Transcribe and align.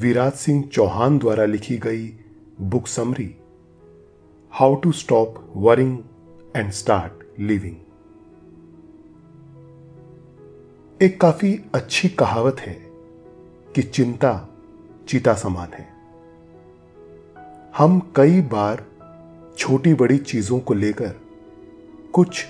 विराज 0.00 0.32
सिंह 0.32 0.62
चौहान 0.64 1.18
द्वारा 1.18 1.44
लिखी 1.44 1.76
गई 1.78 2.06
book 2.60 2.86
summary 2.86 3.34
how 4.52 4.74
to 4.74 4.92
stop 4.92 5.34
worrying 5.56 5.98
and 6.56 6.70
start 6.70 7.40
living 7.40 7.76
एक 11.00 11.20
काफ़ी 11.20 11.52
अच्छी 11.74 12.08
कहावत 12.08 12.60
है 12.60 12.74
कि 13.74 13.82
चिंता 13.82 14.32
चिता 15.08 15.34
समान 15.34 15.72
है। 15.74 15.88
हम 17.78 18.00
कई 18.16 18.40
बार 18.40 18.84
छोटी 19.58 19.94
बड़ी 19.94 20.18
चीज़ों 20.18 20.60
को 20.60 20.74
लेकर 20.74 21.14
कुछ 22.12 22.44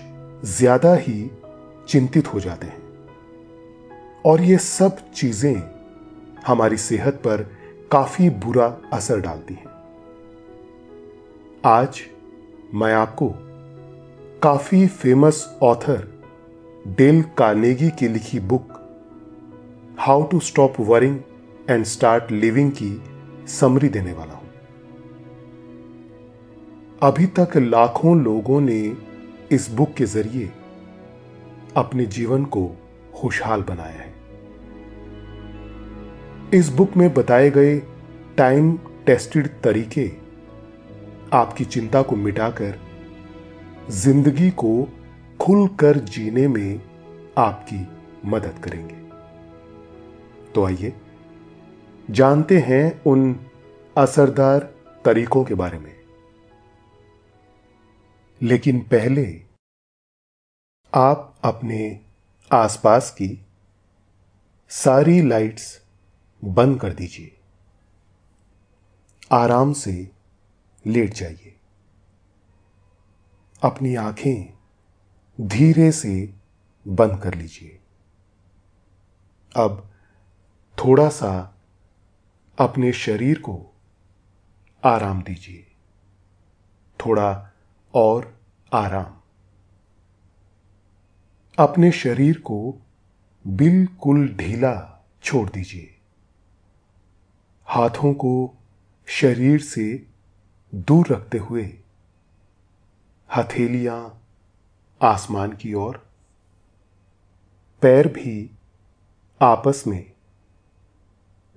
ज़्यादा 0.44 0.94
ही 0.94 1.30
चिंतित 1.88 2.34
हो 2.34 2.40
जाते 2.40 2.66
हैं। 2.66 2.78
और 4.26 4.40
ये 4.40 4.58
सब 4.58 5.12
चीज़ें 5.12 5.79
हमारी 6.46 6.76
सेहत 6.76 7.14
पर 7.14 7.42
काफ़ी 7.92 8.30
बुरा 8.30 8.66
असर 8.92 9.20
डालती 9.20 9.54
हैं। 9.54 9.66
आज 11.64 12.00
मैं 12.74 12.92
आपको 12.94 13.32
काफ़ी 14.42 14.86
फ़ेमस 14.86 15.58
ऑथर 15.62 16.06
डेल 16.86 17.22
कार्नेगी 17.38 17.90
की 17.90 18.08
लिखी 18.08 18.40
book 18.40 18.78
how 19.98 20.22
to 20.22 20.40
stop 20.40 20.80
worrying 20.80 21.18
and 21.70 21.84
start 21.84 22.30
living 22.32 22.72
की 22.72 23.02
समरी 23.48 23.88
देने 23.88 24.12
वाला 24.12 24.32
हूँ। 24.32 24.48
अभी 27.02 27.26
तक 27.38 27.56
लाखों 27.56 28.20
लोगों 28.22 28.60
ने 28.60 28.96
इस 29.52 29.70
बुक 29.70 29.94
के 29.94 30.06
ज़रिए 30.06 30.52
अपने 31.76 32.06
जीवन 32.06 32.44
को 32.44 32.70
खुशहाल 33.14 33.62
बनाया 33.62 34.00
है। 34.00 34.09
इस 36.54 36.68
बुक 36.68 36.96
में 36.96 37.14
बताए 37.14 37.50
गए 37.50 37.78
टाइम 38.36 38.78
टेस्टेड 39.06 39.48
तरीके 39.62 40.12
आपकी 41.32 41.64
चिंता 41.64 42.02
को 42.02 42.16
मिटाकर 42.16 42.78
ज़िंदगी 43.90 44.50
को 44.50 44.88
खुलकर 45.40 45.98
जीने 45.98 46.48
में 46.48 46.80
आपकी 47.38 47.86
मदद 48.28 48.58
करेंगे। 48.64 48.94
तो 50.52 50.64
आइए, 50.64 50.92
जानते 52.10 52.58
हैं 52.58 53.02
उन 53.04 53.40
असरदार 53.96 54.74
तरीकों 55.04 55.44
के 55.44 55.54
बारे 55.54 55.78
में। 55.78 55.94
लेकिन 58.42 58.80
पहले 58.80 59.42
आप 60.94 61.34
अपने 61.44 62.00
आसपास 62.52 63.10
की 63.10 63.46
सारी 64.68 65.22
लाइट्स 65.22 65.89
बंद 66.44 66.80
कर 66.80 66.92
दीजिए। 66.92 67.40
आराम 69.32 69.72
से 69.72 70.10
लेट 70.86 71.14
जाइए। 71.14 71.56
अपनी 73.62 73.94
आँखें 73.94 74.58
धीरे 75.40 75.92
से 75.92 76.34
बंद 76.88 77.22
कर 77.22 77.34
लीजिए। 77.34 77.80
अब 79.56 79.90
थोड़ा 80.78 81.08
सा 81.08 81.58
अपने 82.58 82.92
शरीर 82.92 83.38
को 83.38 83.74
आराम 84.84 85.22
दीजिए। 85.22 85.66
थोड़ा 87.06 87.50
और 87.94 88.40
आराम। 88.72 89.16
अपने 91.58 91.92
शरीर 91.92 92.38
को 92.38 92.86
बिल्कुल 93.46 94.28
ढीला 94.28 95.06
छोड़ 95.22 95.50
दीजिए। 95.50 95.99
हाथों 97.70 98.14
को 98.14 98.54
शरीर 99.06 99.60
से 99.60 100.06
दूर 100.74 101.06
रखते 101.08 101.38
हुए 101.38 101.78
हथेलियाँ 103.36 104.22
आसमान 105.02 105.52
की 105.52 105.74
ओर, 105.74 106.06
पैर 107.82 108.08
भी 108.08 108.50
आपस 109.42 109.84
में 109.86 110.12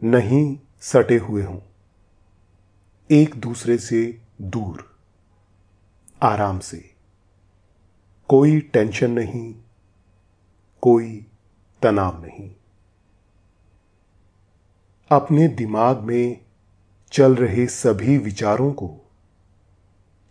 नहीं 0.03 0.59
सटे 0.81 1.17
हुए 1.17 1.43
हों। 1.43 1.59
एक 3.11 3.35
दूसरे 3.35 3.77
से 3.77 4.21
दूर, 4.41 4.97
आराम 6.21 6.59
से। 6.59 6.95
कोई 8.29 8.59
टेंशन 8.59 9.11
नहीं, 9.11 9.55
कोई 10.81 11.25
तनाव 11.81 12.25
नहीं। 12.25 12.55
अपने 15.15 15.47
दिमाग 15.47 15.99
में 15.99 16.45
चल 17.11 17.35
रहे 17.35 17.67
सभी 17.67 18.17
विचारों 18.17 18.73
को, 18.73 19.11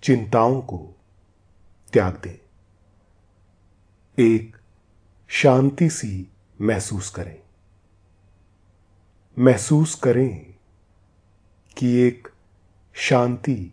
चिंताओं 0.02 0.62
को 0.62 0.96
त्याग 1.92 2.20
दें। 2.24 2.38
एक 4.18 4.56
शांति 5.28 5.90
सी 5.90 6.32
महसूस 6.60 7.10
करें। 7.10 7.42
महसूस 9.38 9.94
करें 9.94 10.54
कि 11.78 11.96
एक 11.96 12.28
शांति 12.92 13.72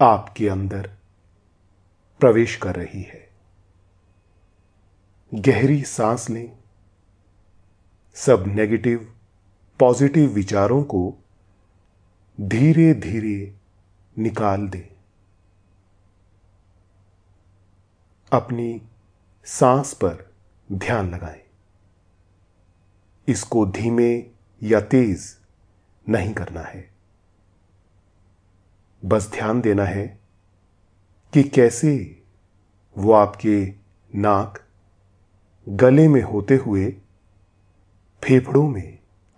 आपके 0.00 0.48
अंदर 0.48 0.90
प्रवेश 2.20 2.56
कर 2.56 2.76
रही 2.76 3.02
है। 3.02 3.30
गहरी 5.34 5.82
सांस 5.82 6.30
लें, 6.30 6.58
सब 8.14 8.44
नेगेटिव 8.46 9.19
पॉजिटिव 9.80 10.30
विचारों 10.30 10.82
को 10.82 11.14
धीरे 12.40 12.94
धीरे 12.94 13.56
निकाल 14.18 14.68
दें। 14.68 14.96
अपनी 18.32 18.82
सांस 19.44 19.94
पर 19.94 20.34
ध्यान 20.72 21.10
लगाएँ। 21.10 21.42
इसको 23.28 23.66
धीमे 23.66 24.26
या 24.62 24.80
तेज 24.80 25.38
नहीं 26.08 26.34
करना 26.34 26.60
है। 26.60 26.90
बस 29.04 29.30
ध्यान 29.30 29.60
देना 29.60 29.84
है 29.84 30.20
कि 31.32 31.42
कैसे 31.42 32.22
वो 32.98 33.12
आपके 33.12 33.74
नाक 34.14 34.64
गले 35.68 36.08
में 36.08 36.22
होते 36.22 36.56
हुए 36.56 36.90
फेफड़ों 38.24 38.68
में 38.68 38.99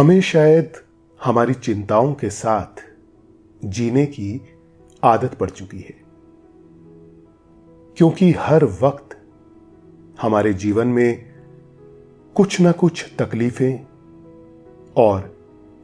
हमें 0.00 0.20
शायद 0.20 0.72
हमारी 1.24 1.54
चिंताओं 1.54 2.14
के 2.14 2.30
साथ 2.30 2.82
जीने 3.64 4.06
की 4.06 4.42
आदत 5.04 5.34
पड़ 5.34 5.50
चुकी 5.50 5.78
है। 5.78 5.94
क्योंकि 7.96 8.32
हर 8.32 8.64
वक्त 8.64 9.26
हमारे 10.20 10.54
जीवन 10.54 10.86
में 10.86 11.34
कुछ 12.36 12.60
ना 12.60 12.72
कुछ 12.72 13.14
तकलीफें 13.18 13.86
और 14.96 15.20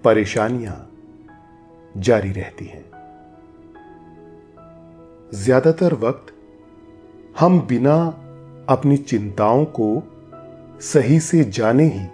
परेशानियाँ 0.05 0.91
जारी 1.97 2.33
रहती 2.33 2.65
हैं। 2.65 2.85
ज़्यादातर 5.35 5.95
वक्त 5.95 6.35
हम 7.41 7.61
बिना 7.61 8.07
अपनी 8.69 8.97
चिंताओं 8.97 9.65
को 9.65 10.03
सही 10.81 11.21
से 11.21 11.45
जाने 11.45 11.85
ही 11.85 12.07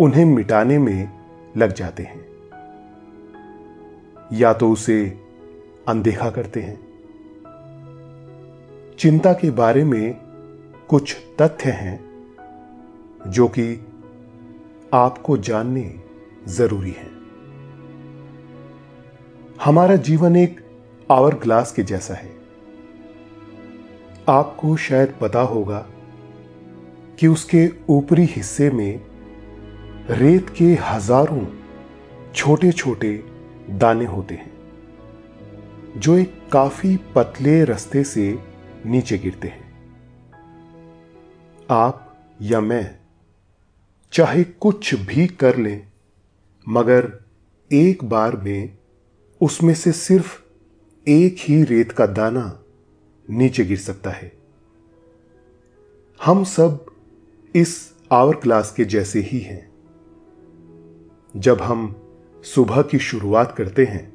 उन्हें 0.00 0.24
मिटाने 0.24 0.78
में 0.78 1.20
लग 1.56 1.72
जाते 1.72 2.02
हैं। 2.02 2.26
या 4.32 4.52
तो 4.52 4.72
उसे 4.72 5.20
अनदेखा 5.88 6.30
करते 6.30 6.60
हैं। 6.60 6.90
चिंता 8.98 9.32
के 9.32 9.50
बारे 9.50 9.84
में 9.84 10.14
कुछ 10.88 11.16
तथ्य 11.42 11.70
हैं, 11.70 12.26
जो 13.26 13.48
कि 13.48 13.86
आपको 14.94 15.36
जानने 15.36 16.02
ज़रूरी 16.48 16.90
है। 16.90 17.10
हमारा 19.64 19.96
जीवन 19.96 20.36
एक 20.36 20.60
आवर 21.10 21.34
ग्लास 21.34 21.72
के 21.72 21.82
जैसा 21.82 22.14
है। 22.14 22.32
आपको 24.28 24.76
शायद 24.76 25.14
पता 25.20 25.40
होगा 25.40 25.86
कि 27.18 27.26
उसके 27.26 27.70
ऊपरी 27.88 28.24
हिस्से 28.24 28.70
में 28.70 29.09
रेत 30.08 30.48
के 30.50 30.64
हज़ारों 30.64 31.44
छोटे 32.34 32.72
छोटे 32.72 33.12
दाने 33.70 34.04
होते 34.04 34.34
हैं, 34.34 34.50
जो 35.96 36.16
एक 36.18 36.34
काफ़ी 36.52 36.96
पतले 37.14 37.64
रास्ते 37.64 38.04
से 38.04 38.38
नीचे 38.86 39.18
गिरते 39.18 39.48
हैं। 39.48 39.68
आप 41.70 42.26
या 42.42 42.60
मैं, 42.60 42.98
चाहे 44.12 44.44
कुछ 44.44 44.94
भी 44.94 45.26
कर 45.26 45.56
लें, 45.56 45.86
मगर 46.68 47.12
एक 47.70 48.04
बार 48.04 48.36
में 48.36 48.76
उसमें 49.40 49.74
से 49.74 49.92
सिर्फ़ 49.92 50.38
एक 51.06 51.36
ही 51.40 51.62
रेत 51.64 51.92
का 51.92 52.06
दाना 52.06 52.60
नीचे 53.28 53.64
गिर 53.64 53.78
सकता 53.78 54.10
है। 54.10 54.32
हम 56.20 56.44
सब 56.44 56.86
इस 57.54 57.92
आवर 58.12 58.34
क्लास 58.34 58.72
के 58.72 58.84
जैसे 58.84 59.20
ही 59.20 59.38
हैं। 59.38 59.69
जब 61.36 61.60
हम 61.62 61.96
सुबह 62.42 62.82
की 62.82 62.98
शुरुआत 62.98 63.54
करते 63.58 63.84
हैं 63.84 64.12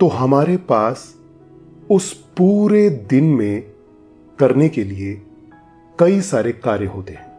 तो 0.00 0.08
हमारे 0.08 0.56
पास 0.56 1.16
उस 1.90 2.12
पूरे 2.12 2.90
दिन 2.90 3.24
में 3.24 3.62
करने 4.38 4.68
के 4.68 4.84
लिए 4.84 5.22
कई 5.98 6.20
सारे 6.20 6.52
कार्य 6.52 6.86
होते 6.86 7.12
हैं। 7.12 7.32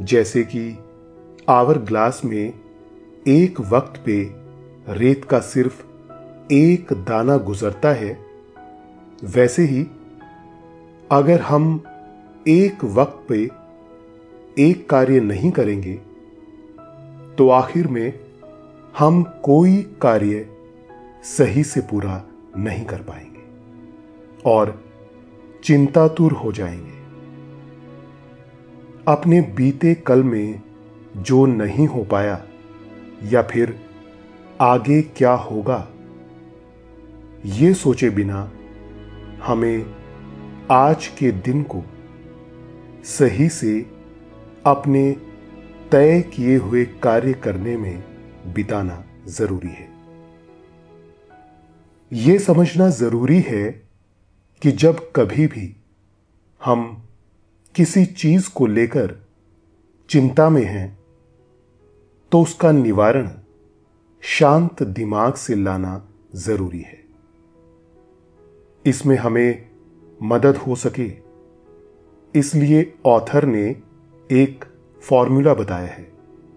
जैसे 0.00 0.42
कि 0.42 0.78
आवर 1.48 1.78
ग्लास 1.78 2.20
में 2.24 2.54
एक 3.28 3.60
वक्त 3.60 4.02
पे 4.06 4.30
रेत 4.88 5.24
का 5.24 5.38
सिर्फ़ 5.38 5.82
एक 6.52 6.92
दाना 6.92 7.36
गुजरता 7.36 7.92
है, 7.92 8.18
वैसे 9.24 9.62
ही 9.62 9.86
अगर 11.12 11.40
हम 11.40 11.84
एक 12.48 12.84
वक्त 12.84 13.26
पे 13.28 13.50
एक 14.58 14.90
कार्य 14.90 15.20
नहीं 15.20 15.50
करेंगे 15.50 16.09
तो 17.40 17.48
आखिर 17.48 17.86
में 17.86 18.20
हम 18.98 19.22
कोई 19.22 19.82
कार्य 19.82 20.48
सही 21.22 21.64
से 21.64 21.80
पूरा 21.80 22.24
नहीं 22.56 22.84
कर 22.84 22.98
पाएँगे 22.98 23.42
और 24.46 24.84
चिंतातुर 25.64 26.32
हो 26.32 26.52
जाएँगे। 26.52 26.92
अपने 29.08 29.40
बीते 29.40 29.94
कल 29.94 30.22
में 30.22 30.62
जो 31.16 31.46
नहीं 31.46 31.86
हो 31.86 32.04
पाया 32.04 32.44
या 33.24 33.42
फिर 33.42 33.80
आगे 34.60 35.02
क्या 35.02 35.32
होगा, 35.32 35.88
ये 37.46 37.74
सोचे 37.74 38.10
बिना 38.10 38.52
हमें 39.42 39.94
आज 40.70 41.06
के 41.06 41.32
दिन 41.32 41.62
को 41.62 41.82
सही 43.04 43.48
से 43.48 43.86
अपने 44.66 45.29
तय 45.92 46.20
किए 46.34 46.56
हुए 46.56 46.84
कार्य 47.02 47.32
करने 47.34 47.76
में 47.76 48.02
बिताना 48.54 49.04
ज़रूरी 49.28 49.68
है। 49.68 49.88
यह 52.12 52.38
समझना 52.38 52.88
ज़रूरी 52.90 53.40
है 53.40 53.70
कि 54.62 54.72
जब 54.72 55.00
कभी 55.16 55.46
भी 55.46 55.74
हम 56.60 56.84
किसी 57.74 58.04
चीज़ 58.06 58.50
को 58.50 58.66
लेकर 58.66 59.16
चिंता 60.10 60.48
में 60.50 60.64
हैं 60.64 60.98
तो 62.32 62.42
उसका 62.42 62.72
निवारण 62.72 63.30
शांत 64.22 64.82
दिमाग 64.82 65.34
से 65.34 65.54
लाना 65.54 66.00
ज़रूरी 66.36 66.80
है। 66.80 66.98
इसमें 68.84 69.16
हमें 69.16 69.68
मदद 70.22 70.56
हो 70.56 70.74
सके, 70.76 71.12
इसलिए 72.34 72.92
ऑथर 73.06 73.44
ने 73.44 73.64
एक 74.30 74.64
फॉर्मूला 75.02 75.54
बताया 75.54 75.86
है, 75.86 76.12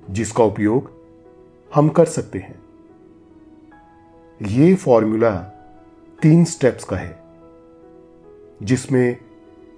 जिसका 0.10 0.44
उपयोग 0.44 0.92
हम 1.76 1.90
कर 1.90 2.06
सकते 2.06 2.40
हैं। 2.40 2.64
यह 4.42 4.76
फॉर्मूला 4.76 5.32
तीन 6.22 6.46
स्टेप्स 6.46 6.84
का 6.84 6.96
है, 6.98 7.24
जिसमें 8.64 9.18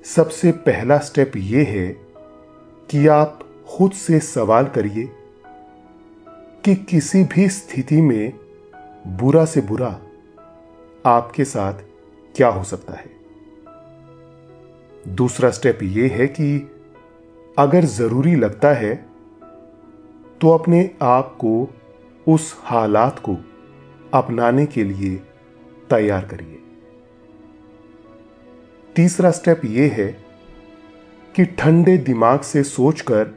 सबसे 0.04 0.52
पहला 0.52 0.98
स्टेप 0.98 1.32
यह 1.38 1.68
है 1.70 1.88
कि 2.90 3.08
आप 3.08 3.40
खुद 3.68 3.92
से 3.92 4.20
सवाल 4.20 4.66
करिए 4.66 5.10
कि 6.64 6.76
किसी 6.76 7.24
भी 7.24 7.50
स्थिति 7.50 8.02
में 8.02 8.34
बुरा 9.08 9.46
से 9.46 9.62
बुरा 9.62 10.02
आपके 11.06 11.46
साथ 11.46 11.74
क्या 12.36 12.48
हो 12.48 12.64
सकता 12.64 12.94
है। 12.94 13.16
दूसरा 15.08 15.52
स्टेप 15.52 15.80
यह 15.84 16.12
है 16.14 16.28
कि 16.28 16.72
अगर 17.58 17.86
ज़रूरी 17.86 18.36
लगता 18.36 18.74
है 18.74 18.96
तो 20.42 20.50
अपने 20.50 20.90
आप 21.02 21.36
को 21.36 21.68
उस 22.28 22.56
हालात 22.64 23.20
को 23.20 23.38
अपनाने 24.14 24.66
के 24.66 24.84
लिए 24.84 25.16
तैयार 25.90 26.26
करिए। 26.26 26.60
तीसरा 28.96 29.32
स्टेप 29.32 29.62
यह 29.66 29.94
है 29.94 30.08
कि 31.36 31.46
ठंडे 31.46 31.98
दिमाग 31.98 32.42
से 32.42 32.64
सोचकर 32.64 33.32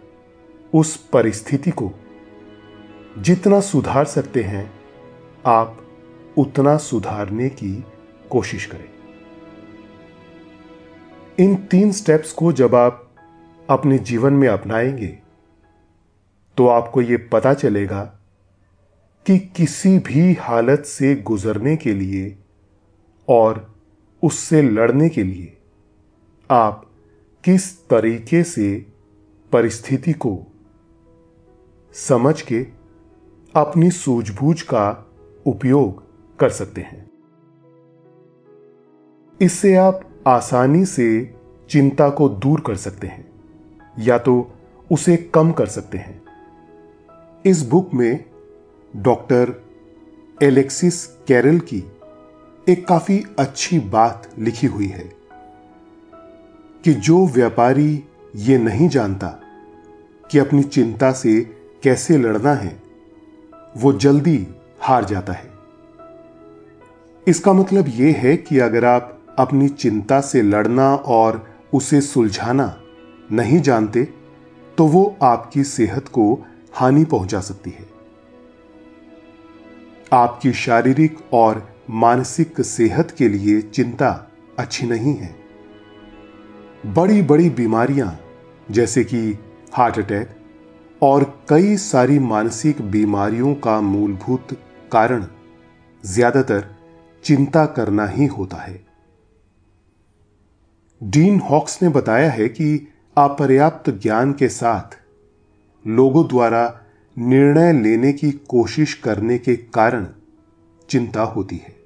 उस 0.75 0.97
परिस्थिति 0.97 1.71
को 1.71 1.91
जितना 3.19 3.61
सुधार 3.61 4.05
सकते 4.05 4.43
हैं, 4.43 4.71
आप 5.47 5.77
उतना 6.37 6.77
सुधारने 6.77 7.49
की 7.49 7.85
कोशिश 8.31 8.67
करें। 8.67 8.89
इन 11.39 11.55
तीन 11.55 11.93
स्टेप्स 11.93 12.33
को 12.33 12.53
जब 12.53 12.75
आप 12.75 13.08
अपने 13.71 13.99
जीवन 13.99 14.33
में 14.33 14.49
अपनाएँगे 14.49 15.19
तो 16.57 16.67
आपको 16.67 17.03
यह 17.03 17.29
पता 17.33 17.55
चलेगा 17.55 18.19
कि 19.27 19.39
किसी 19.39 19.99
भी 19.99 20.35
हालत 20.35 20.81
से 20.81 21.15
गुजरने 21.15 21.77
के 21.77 21.93
लिए 21.95 22.39
और 23.29 23.75
उससे 24.23 24.63
लड़ने 24.63 25.09
के 25.09 25.23
लिए 25.23 25.59
आप 26.51 26.91
किस 27.45 27.89
तरीके 27.89 28.43
से 28.43 28.87
परिस्थिति 29.53 30.13
को 30.13 30.47
समझ 31.93 32.43
के 32.43 32.67
अपनी 33.57 33.91
सूझबूझ 33.91 34.63
का 34.63 35.11
उपयोग 35.47 36.03
कर 36.39 36.51
सकते 36.51 36.81
हैं। 36.81 37.11
इससे 39.41 39.75
आप 39.75 40.11
आसानी 40.27 40.85
से 40.85 41.35
चिंता 41.71 42.11
को 42.11 42.29
दूर 42.29 42.61
कर 42.61 42.77
सकते 42.77 43.07
हैं। 43.07 43.28
या 43.99 44.19
तो 44.19 44.53
उसे 44.93 45.17
कम 45.17 45.53
कर 45.53 45.67
सकते 45.67 45.99
हैं। 45.99 46.23
इस 47.47 47.63
बुक 47.63 47.95
में 47.95 48.25
डॉक्टर 48.97 49.53
एलेक्सिस 50.43 51.07
कैरल 51.07 51.59
की 51.59 51.85
एक 52.69 52.87
काफ़ी 52.89 53.25
अच्छी 53.39 53.79
बात 53.79 54.29
लिखी 54.39 54.67
हुई 54.67 54.87
है 54.87 55.13
कि 56.85 56.95
जो 56.95 57.27
व्यापारी 57.27 58.05
ये 58.37 58.59
नहीं 58.59 58.89
जानता 58.89 59.29
कि 60.31 60.39
अपनी 60.39 60.63
चिंता 60.63 61.13
से 61.13 61.41
कैसे 61.83 62.19
लड़ना 62.19 62.53
है, 62.55 62.83
वो 63.77 63.93
जल्दी 63.93 64.47
हार 64.81 65.05
जाता 65.05 65.33
है। 65.33 65.51
इसका 67.29 67.53
मतलब 67.53 67.85
यह 67.89 68.17
है 68.19 68.37
कि 68.37 68.59
अगर 68.59 68.85
आप 68.85 69.19
अपनी 69.39 69.69
चिंता 69.69 70.21
से 70.21 70.43
लड़ना 70.43 70.95
और 70.95 71.51
उसे 71.75 72.01
सुलझाना 72.01 72.81
नहीं 73.31 73.61
जानते 73.61 74.05
तो 74.79 74.87
वो 74.87 75.17
आपकी 75.23 75.65
सेहत 75.65 76.09
को 76.09 76.33
हानि 76.75 77.05
पहुँचा 77.05 77.41
सकती 77.41 77.71
है। 77.71 77.87
आपकी 80.13 80.53
शारीरिक 80.53 81.19
और 81.35 81.67
मानसिक 81.91 82.61
सेहत 82.61 83.11
के 83.11 83.29
लिए 83.29 83.61
चिंता 83.63 84.11
अच्छी 84.59 84.87
नहीं 84.87 85.15
है। 85.15 85.35
बड़ी 86.87 87.23
बड़ी 87.23 87.51
बीमारियाँ, 87.51 88.19
जैसे 88.69 89.05
कि 89.05 89.39
हार्ट 89.73 89.99
अटैक 89.99 90.37
और 91.03 91.25
कई 91.49 91.77
सारी 91.77 92.19
मानसिक 92.19 92.83
बीमारियों 92.91 93.55
का 93.55 93.81
मूलभूत 93.81 94.57
कारण, 94.93 95.27
ज़्यादातर 96.05 96.65
चिंता 97.25 97.65
करना 97.67 98.07
ही 98.07 98.27
होता 98.27 98.57
है। 98.57 98.81
डीन 101.01 101.41
हॉक्स 101.41 101.83
ने 101.83 101.89
बताया 101.89 102.31
है 102.31 102.49
कि 102.49 102.89
अपर्याप्त 103.19 103.91
ज्ञान 103.91 104.33
के 104.33 104.49
साथ 104.49 104.97
लोगों 105.85 106.27
द्वारा 106.29 106.81
निर्णय 107.17 107.73
लेने 107.73 108.13
की 108.13 108.31
कोशिश 108.49 108.95
करने 108.95 109.39
के 109.39 109.57
कारण 109.57 110.07
चिंता 110.89 111.23
होती 111.23 111.57
है। 111.57 111.77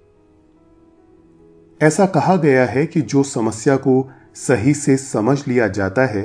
ऐसा 1.81 2.07
कहा 2.07 2.37
गया 2.37 2.67
है 2.67 2.87
कि 2.87 3.01
जो 3.01 3.23
समस्या 3.23 3.77
को 3.77 4.11
सही 4.35 4.75
से 4.75 4.97
समझ 4.97 5.39
लिया 5.49 5.69
जाता 5.69 6.07
है, 6.07 6.25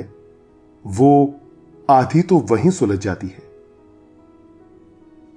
वो 0.84 1.34
आधी 1.90 2.22
तो 2.22 2.38
वहीं 2.50 2.70
सुलझ 2.70 2.98
जाती 2.98 3.26
है। 3.26 3.46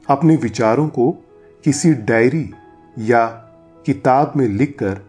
अपने 0.10 0.36
विचारों 0.36 0.88
को 0.90 1.12
किसी 1.64 1.94
डायरी 1.94 2.50
या 2.98 3.26
किताब 3.86 4.34
में 4.36 4.48
लिखकर 4.48 5.02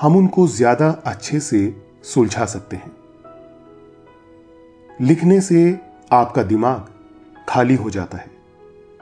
हम 0.00 0.16
उनको 0.16 0.46
ज़्यादा 0.48 0.90
अच्छे 1.06 1.40
से 1.40 1.82
सुलझा 2.04 2.44
सकते 2.44 2.76
हैं। 2.76 2.95
लिखने 5.00 5.40
से 5.40 5.80
आपका 6.12 6.42
दिमाग 6.42 6.88
खाली 7.48 7.74
हो 7.74 7.90
जाता 7.90 8.18
है 8.18 8.30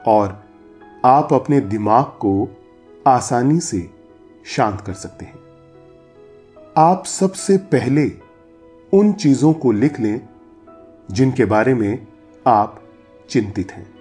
और 0.07 0.43
आप 1.05 1.33
अपने 1.33 1.59
दिमाग 1.59 2.05
को 2.05 2.61
आसानी 3.07 3.59
से 3.59 3.89
शांत 4.45 4.81
कर 4.81 4.93
सकते 4.93 5.25
हैं। 5.25 5.39
आप 6.77 7.05
सबसे 7.05 7.57
पहले 7.57 8.11
उन 8.93 9.13
चीज़ों 9.13 9.53
को 9.53 9.71
लिख 9.71 9.99
लें 9.99 10.29
जिनके 11.11 11.45
बारे 11.45 11.73
में 11.73 12.07
आप 12.47 12.83
चिंतित 13.29 13.71
हैं। 13.71 13.93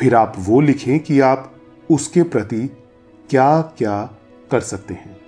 फिर 0.00 0.14
आप 0.14 0.32
वो 0.38 0.60
लिखें 0.60 1.00
कि 1.00 1.20
आप 1.20 1.56
उसके 1.90 2.22
प्रति 2.22 2.70
क्या 3.30 3.60
क्या 3.60 4.18
कर 4.50 4.60
सकते 4.60 4.94
हैं। 4.94 5.20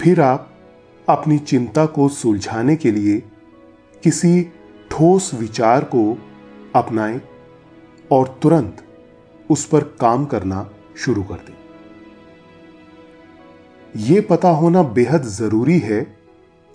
फिर 0.00 0.20
आप 0.20 0.50
अपनी 1.08 1.38
चिंता 1.38 1.86
को 1.86 2.08
सुलझाने 2.08 2.76
के 2.76 2.90
लिए 2.90 3.22
किसी 4.02 4.42
ठोस 4.90 5.34
विचार 5.34 5.84
को 5.84 6.18
अपनाएँ 6.74 7.20
और 8.12 8.38
तुरंत 8.42 8.86
उस 9.50 9.66
पर 9.66 9.84
काम 9.84 10.24
करना 10.24 10.70
शुरू 10.96 11.22
कर 11.22 11.34
दें। 11.34 11.54
यह 13.96 14.26
पता 14.30 14.50
होना 14.50 14.82
बेहद 14.82 15.22
ज़रूरी 15.22 15.78
है 15.78 16.16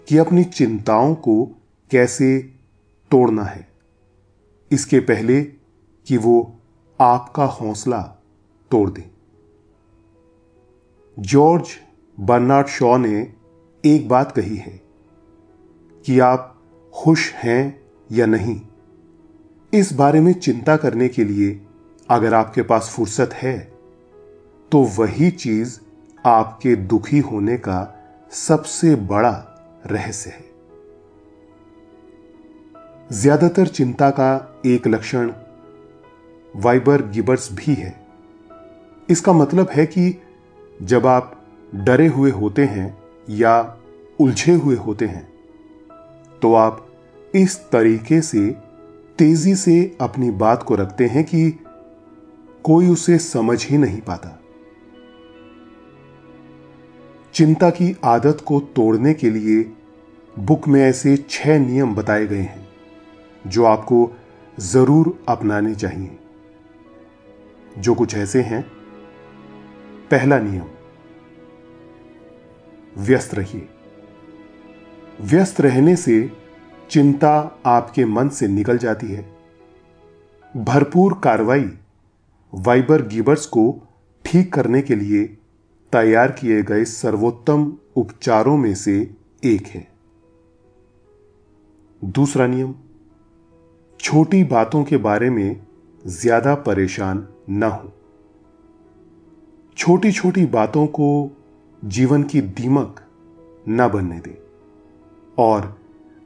कि 0.08 0.18
अपनी 0.18 0.44
चिंताओं 0.44 1.16
को 1.16 1.46
कैसे 1.92 2.40
तोड़ना 3.12 3.44
है। 3.44 3.68
इसके 4.72 5.00
पहले 5.00 5.44
कि 6.08 6.18
वो 6.18 6.60
आपका 7.02 7.46
हौसला 7.46 8.02
तोड़ 8.72 8.90
दे। 8.90 9.12
जॉर्ज 11.20 11.68
बर्नार्ड 12.20 12.68
शॉ 12.68 12.98
ने 12.98 13.34
एक 13.86 14.10
बात 14.10 14.32
कही 14.32 14.56
है 14.56 14.82
कि 16.06 16.20
आप 16.20 16.55
खुश 16.96 17.32
हैं 17.34 17.80
या 18.10 18.26
नहीं? 18.26 18.60
इस 19.74 19.92
बारे 19.94 20.20
में 20.20 20.34
चिंता 20.34 20.76
करने 20.78 21.08
के 21.08 21.24
लिए 21.24 21.60
अगर 22.10 22.34
आपके 22.34 22.62
पास 22.62 22.92
फुर्सत 22.96 23.34
है 23.34 23.58
तो 24.72 24.82
वही 24.98 25.30
चीज़ 25.32 25.80
आपके 26.26 26.76
दुखी 26.76 27.20
होने 27.20 27.58
का 27.58 27.80
सबसे 28.32 28.96
बड़ा 28.96 29.34
रहस्य 29.86 30.30
है। 30.30 30.44
ज़्यादातर 33.12 33.68
चिंता 33.68 34.10
का 34.10 34.62
एक 34.66 34.88
लक्षण 34.88 35.32
वाइबर 36.56 37.08
गिबर्स 37.10 37.52
भी 37.54 37.74
है। 37.74 37.94
इसका 39.10 39.34
मतलब 39.34 39.70
है 39.70 39.86
कि 39.86 40.14
जब 40.82 41.08
आप 41.08 41.36
डरे 41.76 42.08
हुए 42.08 42.32
होते 42.32 42.66
हैं 42.66 42.98
या 43.30 43.78
उलझे 44.20 44.54
हुए 44.54 44.76
होते 44.76 45.06
हैं 45.06 45.28
तो 46.42 46.54
आप 46.54 46.85
इस 47.36 47.70
तरीके 47.72 48.22
से 48.22 48.50
तेज़ी 49.18 49.56
से 49.56 49.98
अपनी 50.02 50.30
बात 50.32 50.64
को 50.64 50.76
रखते 50.76 51.06
हैं 51.06 51.24
कि 51.24 51.60
कोई 52.64 52.88
उसे 52.88 53.18
समझ 53.18 53.66
ही 53.66 53.78
नहीं 53.78 54.02
पाता। 54.02 54.40
चिंता 57.34 57.70
की 57.70 57.96
आदत 58.04 58.44
को 58.46 58.60
तोड़ने 58.60 59.14
के 59.14 59.30
लिए 59.30 59.64
बुक 60.40 60.68
में 60.68 60.82
ऐसे 60.82 61.18
छह 61.30 61.60
नियम 61.60 61.96
बताए 61.96 62.26
गए 62.28 62.42
हैं, 62.42 62.68
जो 63.48 63.64
आपको 63.64 64.18
ज़रूर 64.60 65.24
अपनाने 65.30 65.76
चाहिए। 65.76 66.20
जो 67.78 67.96
कुछ 67.96 68.16
ऐसे 68.16 68.42
हैं। 68.42 68.62
पहला 70.12 70.40
नियम, 70.40 70.66
व्यस्त 72.98 73.36
रहिए। 73.36 73.68
व्यस्त 75.22 75.62
रहने 75.62 75.96
से 75.96 76.45
चिंता 76.90 77.32
आपके 77.66 78.06
मन 78.06 78.30
से 78.30 78.48
निकल 78.48 78.78
जाती 78.78 79.08
है। 79.08 79.26
भरपूर 80.54 81.20
कार्रवाई 81.24 81.70
वाइबर 82.54 83.02
गिबर्स 83.08 83.46
को 83.46 83.64
ठीक 84.26 84.54
करने 84.54 84.82
के 84.82 84.96
लिए 84.96 85.24
तैयार 85.94 86.32
किए 86.32 86.62
गए 86.64 86.84
सर्वोत्तम 86.86 87.72
उपचारों 87.96 88.58
में 88.58 88.74
से 88.76 88.96
एक 89.44 89.68
है। 89.68 89.88
दूसरा 92.02 92.48
नियम, 92.48 92.74
छोटी 94.00 94.44
बातों 94.44 94.84
के 94.84 94.98
बारे 94.98 95.30
में 95.30 95.62
ज़्यादा 96.06 96.56
परेशान 96.56 97.28
न 97.50 97.64
हो। 97.64 97.92
छोटी 99.78 100.12
छोटी 100.12 100.46
बातों 100.48 100.86
को 100.88 101.08
जीवन 101.82 102.24
की 102.24 102.42
दीमक 102.42 103.02
न 103.70 103.88
बनने 103.88 104.20
दे 104.20 104.38
और 105.38 105.74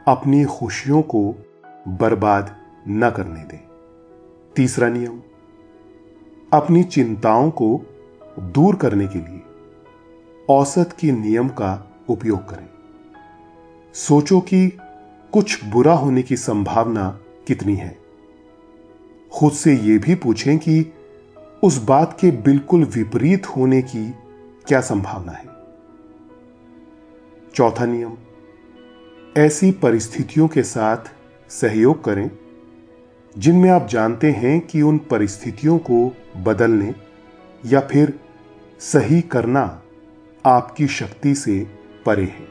अपनी 0.09 0.45
खुशियों 0.45 1.01
को 1.01 1.35
बर्बाद 1.87 2.55
न 2.87 3.09
करने 3.09 3.43
दें। 3.43 3.67
तीसरा 4.55 4.89
नियम, 4.89 5.21
अपनी 6.53 6.83
चिंताओं 6.83 7.51
को 7.51 7.81
दूर 8.39 8.75
करने 8.75 9.07
के 9.07 9.19
लिए 9.19 9.41
औसत 10.49 10.95
के 10.99 11.11
नियम 11.11 11.49
का 11.49 11.91
उपयोग 12.09 12.49
करें। 12.49 12.69
सोचो 13.93 14.39
कि 14.39 14.77
कुछ 15.31 15.65
बुरा 15.65 15.93
होने 15.93 16.21
की 16.21 16.37
संभावना 16.37 17.19
कितनी 17.47 17.75
है। 17.75 17.99
खुद 19.33 19.51
से 19.51 19.73
यह 19.73 19.99
भी 19.99 20.15
पूछें 20.15 20.57
कि 20.57 20.93
उस 21.63 21.83
बात 21.83 22.17
के 22.19 22.31
बिल्कुल 22.31 22.83
विपरीत 22.83 23.47
होने 23.47 23.81
की 23.81 24.09
क्या 24.67 24.81
संभावना 24.81 25.31
है। 25.31 25.45
चौथा 27.53 27.85
नियम 27.85 28.17
ऐसी 29.39 29.72
परिस्थितियों 29.72 30.48
के 30.48 30.63
साथ 30.63 30.98
सहयोग 31.50 32.03
करें, 32.03 32.31
जिनमें 33.38 33.69
आप 33.69 33.88
जानते 33.88 34.31
हैं 34.31 34.67
कि 34.67 34.81
उन 34.81 34.98
परिस्थितियों 34.98 35.77
को 35.77 36.15
बदलने 36.38 36.96
या 37.65 37.79
फिर 37.79 38.19
सही 38.79 39.22
करना 39.22 39.81
आपकी 40.46 40.88
शक्ति 40.88 41.36
से 41.36 41.67
परे 42.05 42.24
है। 42.24 42.48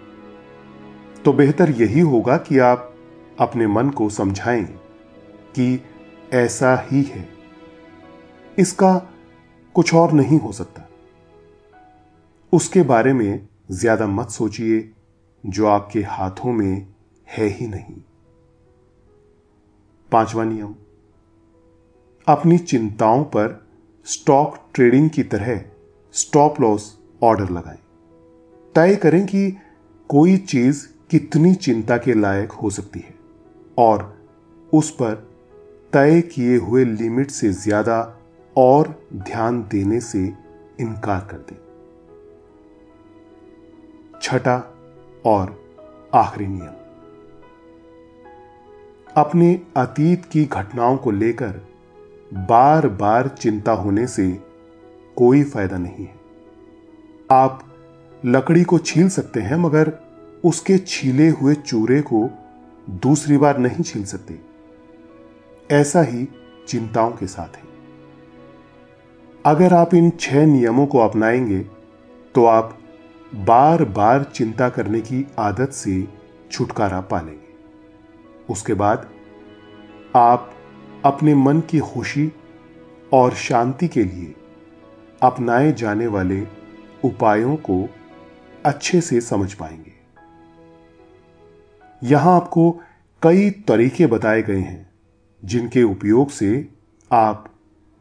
तो 1.25 1.33
बेहतर 1.33 1.71
यही 1.71 2.01
होगा 2.01 2.37
कि 2.37 2.59
आप 2.59 2.95
अपने 3.39 3.67
मन 3.67 3.91
को 3.91 4.11
समझाएँ 4.11 4.65
कि 5.55 5.83
ऐसा 6.33 6.87
ही 6.93 7.03
है। 7.03 7.29
इसका 8.59 9.11
कुछ 9.75 9.95
और 9.95 10.13
नहीं 10.13 10.39
हो 10.39 10.53
सकता। 10.53 10.89
उसके 12.53 12.83
बारे 12.83 13.13
में 13.13 13.49
ज़्यादा 13.71 14.07
मत 14.07 14.29
सोचिए। 14.29 14.93
जो 15.45 15.67
आपके 15.67 16.03
हाथों 16.03 16.53
में 16.53 16.87
है 17.29 17.47
ही 17.47 17.67
नहीं। 17.67 17.95
पांचवा 20.13 20.45
नियम। 20.45 20.75
अपनी 22.27 22.59
चिंताओं 22.59 23.25
पर 23.25 23.69
स्टॉक 24.07 24.59
ट्रेडिंग 24.75 25.11
की 25.11 25.23
तरह 25.23 25.61
स्टॉप 26.15 26.61
लॉस 26.61 26.99
ऑर्डर 27.23 27.51
लगाएँ। 27.51 27.79
तय 28.75 28.97
करें 28.97 29.27
कि 29.27 29.51
कोई 30.11 30.37
चीज़ 30.37 30.87
कितनी 31.11 31.55
चिंता 31.55 31.97
के 31.97 32.15
लायक 32.15 32.53
हो 32.53 32.71
सकती 32.71 33.01
है 33.01 33.15
और 33.79 34.27
उस 34.73 34.91
पर 34.91 35.15
तय 35.93 36.21
किए 36.21 36.57
हुए 36.57 36.85
लिमिट 36.85 37.31
से 37.31 37.53
ज़्यादा 37.53 38.01
और 38.57 38.95
ध्यान 39.15 39.63
देने 39.63 40.01
से 40.01 40.25
इनकार 40.81 41.29
कर 41.31 41.39
दें। 41.39 41.57
छठा 44.23 44.57
और 45.29 45.63
आखिरी 46.15 46.47
नियम। 46.47 46.75
अपने 49.17 49.61
अतीत 49.77 50.25
की 50.25 50.45
घटनाओं 50.45 50.97
को 50.97 51.11
लेकर 51.11 51.67
बार 52.35 52.89
बार 52.89 53.29
चिंता 53.29 53.73
होने 53.73 54.07
से 54.07 54.39
कोई 55.17 55.45
फ़ायदा 55.45 55.79
नहीं 55.79 56.05
है। 56.05 56.15
आप 57.31 57.65
लकड़ी 58.25 58.65
को 58.65 58.79
छील 58.79 59.09
सकते 59.09 59.41
हैं, 59.41 59.57
मगर 59.57 59.93
उसके 60.45 60.79
छीले 60.79 61.29
हुए 61.29 61.55
चूरे 61.55 62.01
को 62.01 62.31
दूसरी 62.91 63.37
बार 63.37 63.59
नहीं 63.59 63.83
छील 63.83 64.05
सकते। 64.05 64.41
ऐसा 65.71 66.03
ही 66.03 66.29
चिंताओं 66.69 67.11
के 67.11 67.27
साथ 67.27 67.57
है। 67.57 67.63
अगर 69.47 69.75
आप 69.75 69.95
इन 69.95 70.11
छह 70.11 70.47
नियमों 70.47 70.87
को 70.87 70.99
अपनाएँगे 70.99 71.61
तो 72.35 72.45
आप 72.45 72.78
बार 73.35 73.85
बार 73.85 74.25
चिंता 74.25 74.69
करने 74.69 75.01
की 75.01 75.27
आदत 75.39 75.71
से 75.71 76.09
छुटकारा 76.51 77.01
पालेंगे। 77.01 77.49
उसके 78.51 78.75
बाद 78.75 79.11
आप 80.17 80.55
अपने 81.05 81.35
मन 81.35 81.61
की 81.61 81.79
खुशी 81.79 82.33
और 83.13 83.35
शांति 83.35 83.89
के 83.89 84.05
लिए 84.05 84.35
अपनाए 85.23 85.73
जाने 85.73 86.07
वाले 86.07 86.47
उपायों 87.05 87.57
को 87.57 87.89
अच्छे 88.65 89.01
से 89.01 89.21
समझ 89.21 89.55
पाएँगे। 89.55 89.93
यहाँ 92.03 92.37
आपको 92.37 92.81
कई 93.23 93.51
तरीके 93.51 94.07
बताए 94.07 94.43
गए 94.43 94.61
हैं, 94.61 94.91
जिनके 95.45 95.83
उपयोग 95.83 96.31
से 96.31 96.69
आप 97.13 97.55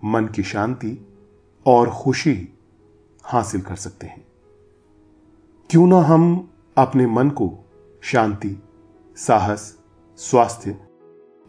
मन 0.04 0.26
की 0.26 0.44
शांति 0.44 1.08
और 1.66 1.90
खुशी 1.90 2.50
हासिल 3.24 3.62
कर 3.62 3.76
सकते 3.76 4.08
हैं। 4.08 4.27
क्यों 5.70 5.88
ना 5.88 5.98
हम 5.98 6.52
अपने 6.78 7.08
मन 7.08 7.30
को 7.30 7.70
शांति, 8.02 8.64
साहस, 9.16 9.78
स्वास्थ्य 10.18 10.78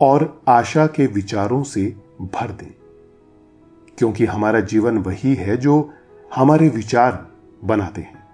और 0.00 0.42
आशा 0.48 0.86
के 0.86 1.06
विचारों 1.06 1.62
से 1.62 1.96
भर 2.20 2.50
दें? 2.50 2.74
क्योंकि 3.98 4.24
हमारा 4.24 4.60
जीवन 4.60 4.98
वही 4.98 5.34
है 5.34 5.56
जो 5.56 5.90
हमारे 6.34 6.68
विचार 6.68 7.28
बनाते 7.64 8.00
हैं। 8.00 8.26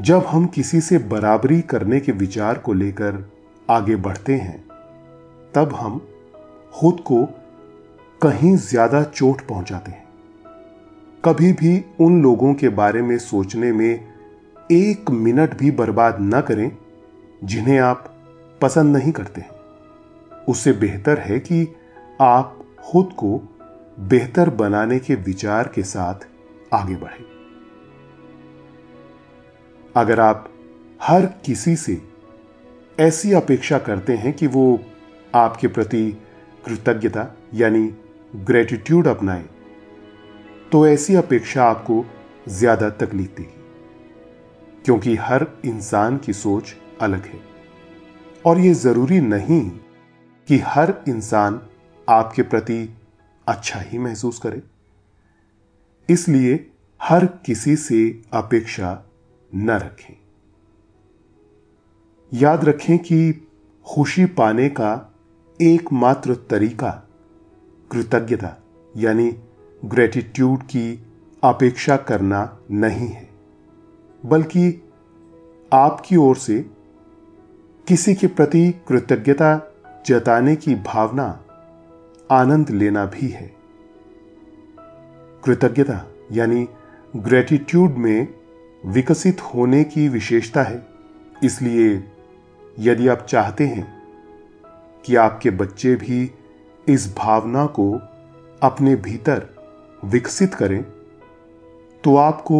जब 0.00 0.26
हम 0.26 0.46
किसी 0.46 0.80
से 0.80 0.98
बराबरी 0.98 1.60
करने 1.60 2.00
के 2.00 2.12
विचार 2.12 2.58
को 2.58 2.72
लेकर 2.72 3.32
आगे 3.70 3.96
बढ़ते 3.96 4.34
हैं, 4.34 4.68
तब 5.54 5.74
हम 5.74 6.08
खुद 6.74 7.00
को 7.00 7.24
कहीं 8.22 8.56
ज़्यादा 8.56 9.04
चोट 9.04 9.40
पहुंचाते 9.40 9.90
हैं। 9.90 10.05
कभी 11.26 11.52
भी 11.52 11.84
उन 12.00 12.22
लोगों 12.22 12.54
के 12.54 12.68
बारे 12.68 13.02
में 13.02 13.18
सोचने 13.18 13.72
में 13.72 14.08
एक 14.72 15.10
मिनट 15.10 15.58
भी 15.58 15.70
बर्बाद 15.70 16.16
न 16.20 16.40
करें, 16.40 16.76
जिन्हें 17.44 17.78
आप 17.78 18.16
पसंद 18.62 18.96
नहीं 18.96 19.12
करते 19.12 19.44
उससे 20.48 20.72
बेहतर 20.72 21.18
है 21.18 21.38
कि 21.38 21.74
आप 22.20 22.66
खुद 22.90 23.06
को 23.06 23.56
बेहतर 24.00 24.50
बनाने 24.50 24.98
के 24.98 25.14
विचार 25.14 25.72
के 25.74 25.82
साथ 25.82 26.14
आगे 26.72 26.94
बढ़ें। 26.94 27.24
अगर 29.96 30.20
आप 30.20 30.48
हर 31.02 31.26
किसी 31.26 31.76
से 31.76 32.02
ऐसी 33.00 33.32
अपेक्षा 33.32 33.78
करते 33.78 34.16
हैं 34.16 34.32
कि 34.32 34.46
वो 34.46 34.80
आपके 35.34 35.68
प्रति 35.68 36.18
कृतज्ञता 36.66 37.36
यानी 37.54 37.94
ग्रेटिट्यूड 38.36 39.06
अपनाए 39.06 39.44
तो 40.72 40.86
ऐसी 40.86 41.14
अपेक्षा 41.14 41.64
आपको 41.64 42.04
ज़्यादा 42.48 42.88
तकलीफ़ 42.90 43.30
देगी, 43.30 44.82
क्योंकि 44.84 45.14
हर 45.16 45.46
इंसान 45.64 46.16
की 46.18 46.32
सोच 46.32 46.74
अलग 47.00 47.24
है। 47.24 47.40
और 48.44 48.58
यह 48.58 48.74
ज़रूरी 48.74 49.20
नहीं 49.20 49.60
कि 50.48 50.58
हर 50.58 50.94
इंसान 51.08 51.60
आपके 52.08 52.42
प्रति 52.42 52.78
अच्छा 53.46 53.80
ही 53.80 53.98
महसूस 53.98 54.38
करे। 54.38 54.62
इसलिए 56.08 56.54
हर 57.00 57.26
किसी 57.46 57.76
से 57.76 57.98
अपेक्षा 58.34 59.02
न 59.52 59.70
रखें। 59.72 60.14
याद 62.32 62.64
रखें 62.64 62.98
कि 62.98 63.32
खुशी 63.86 64.24
पाने 64.26 64.68
का 64.70 64.92
एकमात्र 65.60 66.34
तरीका 66.50 66.90
कृतज्ञता, 67.90 68.56
यानी 68.94 69.30
ग्रेटिट्यूड 69.84 70.62
की 70.62 71.06
अपेक्षा 71.44 71.96
करना 71.96 72.58
नहीं 72.70 73.08
है, 73.08 73.28
बल्कि 74.26 74.82
आपकी 75.72 76.16
ओर 76.16 76.36
से 76.36 76.70
किसी 77.88 78.14
के 78.14 78.26
प्रति 78.26 78.74
कृतज्ञता 78.88 79.74
जताने 80.06 80.56
की 80.56 80.74
भावना 80.74 81.44
आनंद 82.30 82.70
लेना 82.70 83.06
भी 83.06 83.28
है। 83.28 83.54
कृतज्ञता 85.44 86.06
यानी 86.32 86.68
ग्रेटिट्यूड 87.16 87.90
में 87.90 88.28
विकसित 88.86 89.40
होने 89.40 89.84
की 89.84 90.08
विशेषता 90.08 90.62
है। 90.62 90.86
इसलिए 91.44 92.04
यदि 92.78 93.08
आप 93.08 93.18
चाहते 93.18 93.66
हैं 93.66 94.02
कि 95.04 95.16
आपके 95.16 95.50
बच्चे 95.50 95.94
भी 95.94 96.30
इस 96.88 97.16
भावना 97.16 97.66
को 97.66 97.92
अपने 98.62 98.96
भीतर 98.96 99.55
विकसित 100.06 100.54
करें 100.54 100.82
तो 102.04 102.16
आपको 102.16 102.58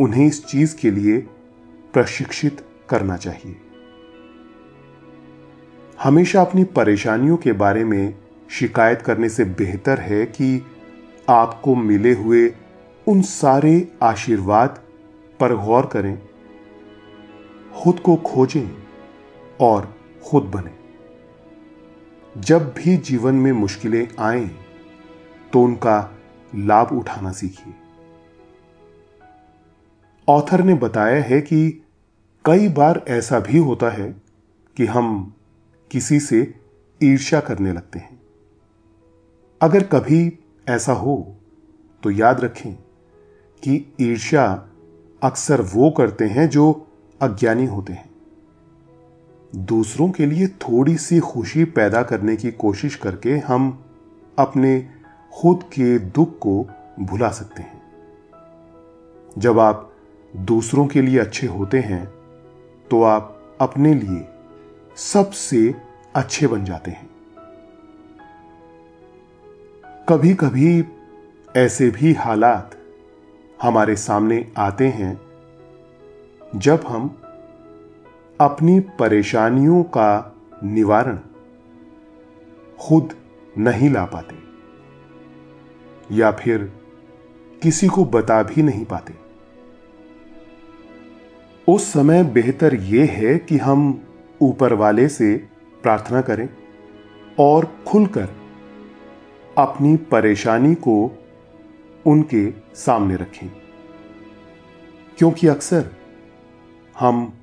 उन्हें 0.00 0.26
इस 0.26 0.44
चीज़ 0.46 0.76
के 0.76 0.90
लिए 0.90 1.18
प्रशिक्षित 1.94 2.64
करना 2.88 3.16
चाहिए। 3.16 3.56
हमेशा 6.02 6.40
अपनी 6.40 6.64
परेशानियों 6.64 7.36
के 7.36 7.52
बारे 7.52 7.84
में 7.84 8.14
शिकायत 8.50 9.02
करने 9.02 9.28
से 9.28 9.44
बेहतर 9.44 10.00
है 10.00 10.24
कि 10.26 10.66
आपको 11.28 11.74
मिले 11.74 12.12
हुए 12.14 12.46
उन 13.06 13.22
सारे 13.22 13.88
आशीर्वाद 14.02 14.80
पर 15.40 15.54
गौर 15.56 15.86
करें, 15.86 16.18
खुद 17.74 18.00
को 18.00 18.16
खोजें 18.16 18.70
और 19.60 19.94
खुद 20.24 20.42
बने। 20.44 20.72
जब 22.36 22.72
भी 22.74 22.96
जीवन 22.96 23.34
में 23.34 23.52
मुश्किलें 23.52 24.08
आए 24.18 24.50
तो 25.52 25.62
उनका 25.62 25.98
लाभ 26.54 26.92
उठाना 26.92 27.32
सीखिए। 27.32 27.74
ऑथर 30.28 30.62
ने 30.62 30.74
बताया 30.74 31.22
है 31.22 31.40
कि 31.40 31.82
कई 32.44 32.68
बार 32.68 33.04
ऐसा 33.08 33.40
भी 33.40 33.58
होता 33.58 33.90
है 33.90 34.22
कि 34.76 34.86
हम 34.86 35.34
किसी 35.90 36.20
से 36.20 36.54
ईर्ष्या 37.02 37.40
करने 37.40 37.72
लगते 37.72 37.98
हैं। 37.98 38.22
अगर 39.62 39.82
कभी 39.82 40.38
ऐसा 40.68 40.92
हो 40.92 41.36
तो 42.02 42.10
याद 42.10 42.40
रखें 42.40 42.74
कि 43.62 43.94
ईर्ष्या 44.00 44.68
अक्सर 45.22 45.60
वो 45.60 45.90
करते 45.90 46.24
हैं 46.24 46.48
जो 46.48 46.86
अज्ञानी 47.20 47.66
होते 47.66 47.92
हैं। 47.92 48.10
दूसरों 49.56 50.10
के 50.10 50.26
लिए 50.26 50.46
थोड़ी 50.46 50.96
सी 50.96 51.20
खुशी 51.20 51.64
पैदा 51.64 52.02
करने 52.02 52.36
की 52.36 52.52
कोशिश 52.52 52.96
करके 52.96 53.38
हम 53.38 53.84
अपने 54.38 55.01
खुद 55.32 55.62
के 55.62 55.98
दुख 55.98 56.38
को 56.38 56.66
भुला 57.00 57.30
सकते 57.30 57.62
हैं। 57.62 57.80
जब 59.38 59.58
आप 59.58 59.92
दूसरों 60.34 60.86
के 60.86 61.02
लिए 61.02 61.18
अच्छे 61.18 61.46
होते 61.46 61.78
हैं 61.80 62.04
तो 62.90 63.02
आप 63.02 63.56
अपने 63.60 63.94
लिए 63.94 64.26
सबसे 64.96 65.74
अच्छे 66.14 66.46
बन 66.46 66.64
जाते 66.64 66.90
हैं। 66.90 67.10
कभी 70.08 70.34
कभी 70.34 70.84
ऐसे 71.56 71.90
भी 71.90 72.12
हालात 72.14 72.76
हमारे 73.62 73.96
सामने 73.96 74.46
आते 74.58 74.88
हैं, 74.88 75.20
जब 76.56 76.84
हम 76.86 77.08
अपनी 78.40 78.78
परेशानियों 78.80 79.82
का 79.82 80.36
निवारण 80.64 81.18
खुद 82.80 83.14
नहीं 83.58 83.90
ला 83.90 84.04
पाते। 84.04 84.41
या 86.12 86.30
फिर 86.30 86.72
किसी 87.62 87.86
को 87.86 88.04
बता 88.04 88.42
भी 88.42 88.62
नहीं 88.62 88.84
पाते। 88.84 89.14
उस 91.68 91.92
समय 91.92 92.24
बेहतर 92.24 92.74
यह 92.74 93.10
है 93.10 93.38
कि 93.38 93.56
हम 93.56 94.04
ऊपर 94.42 94.72
वाले 94.72 95.08
से 95.08 95.36
प्रार्थना 95.82 96.20
करें 96.20 96.48
और 97.38 97.78
खुलकर 97.86 98.28
अपनी 99.58 99.96
परेशानी 99.96 100.74
को 100.74 101.18
उनके 102.06 102.52
सामने 102.74 103.16
रखें। 103.16 103.50
क्योंकि 105.18 105.46
अक्सर 105.46 105.90
हम 106.98 107.38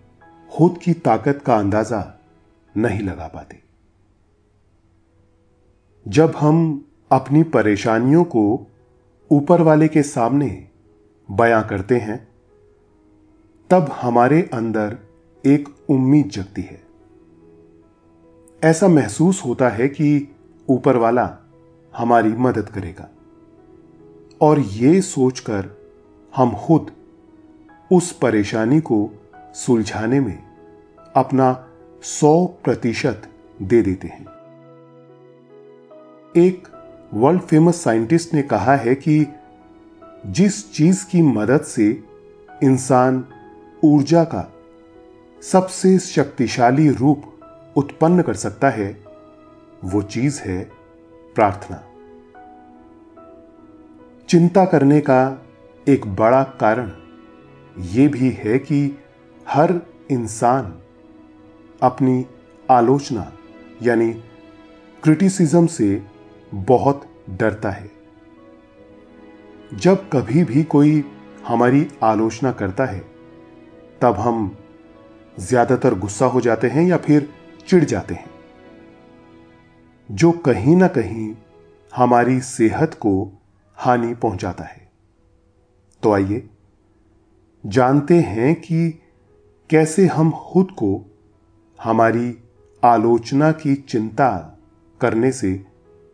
खुद 0.51 0.77
की 0.83 0.93
ताकत 0.93 1.43
का 1.45 1.55
अंदाज़ा 1.57 2.19
नहीं 2.77 3.01
लगा 3.01 3.27
पाते। 3.27 3.59
जब 6.07 6.35
हम 6.35 6.85
अपनी 7.11 7.43
परेशानियों 7.43 8.23
को 8.23 8.67
ऊपर 9.31 9.61
वाले 9.61 9.87
के 9.87 10.03
सामने 10.03 10.67
बयां 11.31 11.63
करते 11.63 11.97
हैं, 11.97 12.27
तब 13.69 13.91
हमारे 14.01 14.49
अंदर 14.53 14.97
एक 15.45 15.69
उम्मीद 15.89 16.25
जगती 16.25 16.61
है। 16.61 16.83
ऐसा 18.63 18.87
महसूस 18.87 19.45
होता 19.45 19.69
है 19.69 19.87
कि 19.87 20.35
ऊपर 20.69 20.97
वाला 20.97 21.37
हमारी 21.95 22.29
मदद 22.29 22.69
करेगा। 22.69 23.09
और 24.41 24.59
ये 24.59 25.01
सोचकर 25.01 25.69
हम 26.35 26.55
खुद 26.55 26.91
उस 27.91 28.11
परेशानी 28.11 28.79
को 28.79 29.09
सुलझाने 29.53 30.19
में 30.19 30.43
अपना 31.15 31.67
सौ 32.01 32.45
प्रतिशत 32.45 33.21
दे 33.61 33.81
देते 33.81 34.07
हैं। 34.07 34.25
एक 36.37 36.68
वर्ल्ड 37.13 37.41
फ़ेमस 37.41 37.83
साइंटिस्ट 37.83 38.33
ने 38.33 38.41
कहा 38.41 38.75
है 38.75 38.95
कि 38.95 39.27
जिस 40.25 40.73
चीज़ 40.73 41.05
की 41.05 41.21
मदद 41.21 41.61
से 41.61 42.03
इंसान 42.63 43.25
ऊर्जा 43.83 44.23
का 44.23 44.53
सबसे 45.41 45.99
शक्तिशाली 45.99 46.89
रूप 46.89 47.23
उत्पन्न 47.75 48.21
कर 48.21 48.33
सकता 48.33 48.69
है, 48.69 49.03
वो 49.83 50.01
चीज़ 50.01 50.41
है 50.41 50.71
प्रार्थना। 51.35 51.83
चिंता 54.29 54.65
करने 54.65 54.99
का 54.99 55.45
एक 55.87 56.15
बड़ा 56.15 56.43
कारण 56.43 56.91
यह 57.79 58.09
भी 58.09 58.29
है 58.29 58.59
कि 58.59 58.99
हर 59.49 59.79
इंसान 60.11 60.79
अपनी 61.81 62.25
आलोचना, 62.71 63.31
यानी 63.81 64.09
क्रिटिसिज्म 65.03 65.65
से 65.65 66.18
बहुत 66.53 67.05
डरता 67.29 67.69
है। 67.69 67.89
जब 69.73 70.09
कभी 70.09 70.43
भी 70.43 70.63
कोई 70.63 71.03
हमारी 71.47 71.87
आलोचना 72.03 72.51
करता 72.51 72.85
है, 72.85 72.99
तब 74.01 74.15
हम 74.15 74.57
ज़्यादातर 75.39 75.95
गुस्सा 75.95 76.25
हो 76.25 76.41
जाते 76.41 76.67
हैं 76.67 76.87
या 76.87 76.97
फिर 76.97 77.29
चिढ़ 77.67 77.83
जाते 77.83 78.13
हैं। 78.13 78.29
जो 80.09 80.31
कहीं 80.31 80.75
ना 80.75 80.87
कहीं 80.87 81.33
हमारी 81.95 82.39
सेहत 82.39 82.93
को 82.93 83.11
हानि 83.77 84.13
पहुंचाता 84.13 84.63
है। 84.63 84.87
तो 86.03 86.11
आइए, 86.11 86.49
जानते 87.65 88.19
हैं 88.19 88.53
कि 88.55 88.89
कैसे 89.69 90.05
हम 90.07 90.31
खुद 90.31 90.71
को 90.71 91.05
हमारी 91.79 92.37
आलोचना 92.83 93.51
की 93.51 93.75
चिंता 93.75 94.57
करने 95.01 95.31
से 95.31 95.68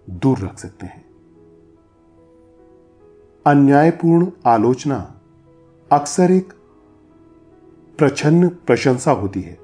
दूर 0.10 0.40
रख 0.40 0.60
सकते 0.60 0.86
हैं। 0.86 1.06
अन्यायपूर्ण 3.48 4.32
आलोचना 4.46 5.22
अक्सर 5.92 6.32
एक 6.32 6.54
प्रछन्न 7.98 8.50
प्रशंसा 8.50 9.12
होती 9.12 9.42
है। 9.42 9.58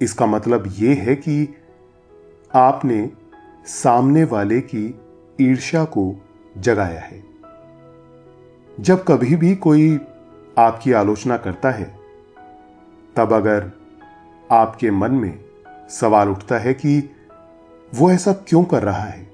इसका 0.00 0.26
मतलब 0.26 0.64
यह 0.66 0.94
है 0.94 1.14
कि 1.16 1.54
आपने 2.54 3.10
सामने 3.66 4.24
वाले 4.24 4.60
की 4.60 5.00
ईर्ष्या 5.40 5.84
को 5.84 6.14
जगाया 6.58 7.00
है। 7.00 7.24
जब 8.80 9.04
कभी 9.08 9.36
भी 9.36 9.56
कोई 9.56 10.00
आपकी 10.58 10.92
आलोचना 10.92 11.36
करता 11.36 11.70
है, 11.70 11.98
तब 13.16 13.32
अगर 13.32 13.72
आपके 14.50 14.90
मन 14.90 15.10
में 15.10 15.44
सवाल 15.90 16.28
उठता 16.28 16.58
है 16.58 16.74
कि 16.74 17.10
वो 17.94 18.10
ऐसा 18.10 18.32
क्यों 18.32 18.64
कर 18.64 18.82
रहा 18.82 19.04
है? 19.04 19.30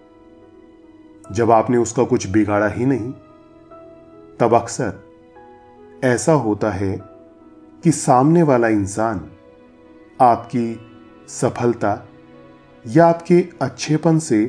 जब 1.32 1.50
आपने 1.50 1.76
उसका 1.76 2.04
कुछ 2.04 2.26
बिगाड़ा 2.26 2.68
ही 2.68 2.86
नहीं, 2.86 3.12
तब 4.40 4.54
अक्सर 4.54 4.94
ऐसा 6.04 6.32
होता 6.32 6.70
है 6.70 7.00
कि 7.84 7.90
सामने 7.90 8.42
वाला 8.42 8.68
इंसान 8.68 9.30
आपकी 10.20 10.80
सफलता 11.28 12.08
या 12.86 13.06
आपके 13.06 13.48
अच्छेपन 13.62 14.18
से 14.18 14.46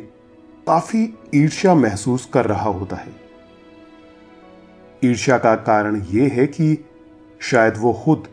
काफ़ी 0.68 1.18
ईर्ष्या 1.36 1.76
महसूस 1.76 2.30
कर 2.34 2.46
रहा 2.46 2.70
होता 2.70 2.96
है। 2.96 3.16
ईर्ष्या 5.04 5.38
का 5.38 5.56
कारण 5.56 6.02
यह 6.02 6.32
है 6.34 6.48
कि 6.48 6.86
शायद 7.40 7.74
वो 7.78 7.94
खुद 7.94 8.28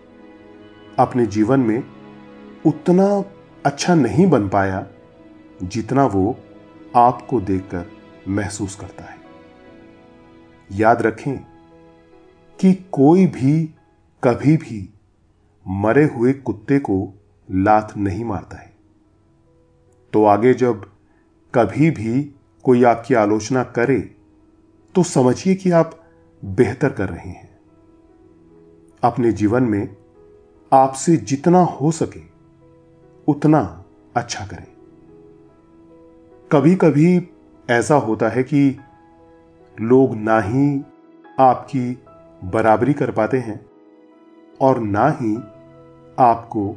अपने 0.99 1.27
जीवन 1.27 1.61
में 1.61 1.85
उतना 2.67 3.25
अच्छा 3.67 3.95
नहीं 3.95 4.27
बन 4.27 4.49
पाया 4.49 4.87
जितना 5.62 6.07
वो 6.07 6.37
आपको 6.96 7.40
देखकर 7.40 7.87
महसूस 8.29 8.75
करता 8.77 9.05
है। 9.05 9.16
याद 10.70 11.03
रखें 11.03 11.37
कि 12.59 12.72
कोई 12.92 13.27
भी 13.27 13.64
कभी 14.22 14.57
भी 14.57 14.88
मरे 15.68 16.05
हुए 16.05 16.33
कुत्ते 16.33 16.79
को 16.79 17.12
लात 17.51 17.96
नहीं 17.96 18.25
मारता 18.25 18.57
है। 18.57 18.72
तो 20.12 20.25
आगे 20.25 20.55
जब 20.55 20.90
कभी 21.55 21.90
भी 21.90 22.22
कोई 22.64 22.85
आपकी 22.85 23.14
आलोचना 23.14 23.62
करे 23.64 24.01
तो 24.94 25.03
समझिए 25.03 25.55
कि 25.55 25.70
आप 25.70 26.05
बेहतर 26.44 26.92
कर 26.92 27.09
रहे 27.09 27.29
हैं। 27.29 27.51
अपने 29.03 29.33
जीवन 29.33 29.62
में 29.62 29.96
आपसे 30.72 31.16
जितना 31.16 31.59
हो 31.59 31.90
सके, 31.90 32.20
उतना 33.29 33.85
अच्छा 34.16 34.46
करें। 34.46 34.72
कभी 36.53 36.75
कभी 36.75 37.29
ऐसा 37.71 37.95
होता 37.95 38.29
है 38.29 38.43
कि 38.43 38.79
लोग 39.81 40.17
ना 40.17 40.41
ही 40.41 40.83
आपकी 41.41 41.99
बराबरी 42.45 42.93
कर 42.93 43.11
पाते 43.11 43.38
हैं 43.38 43.67
और 44.61 44.81
ना 44.81 45.09
ही 45.09 45.37
आपको 46.19 46.77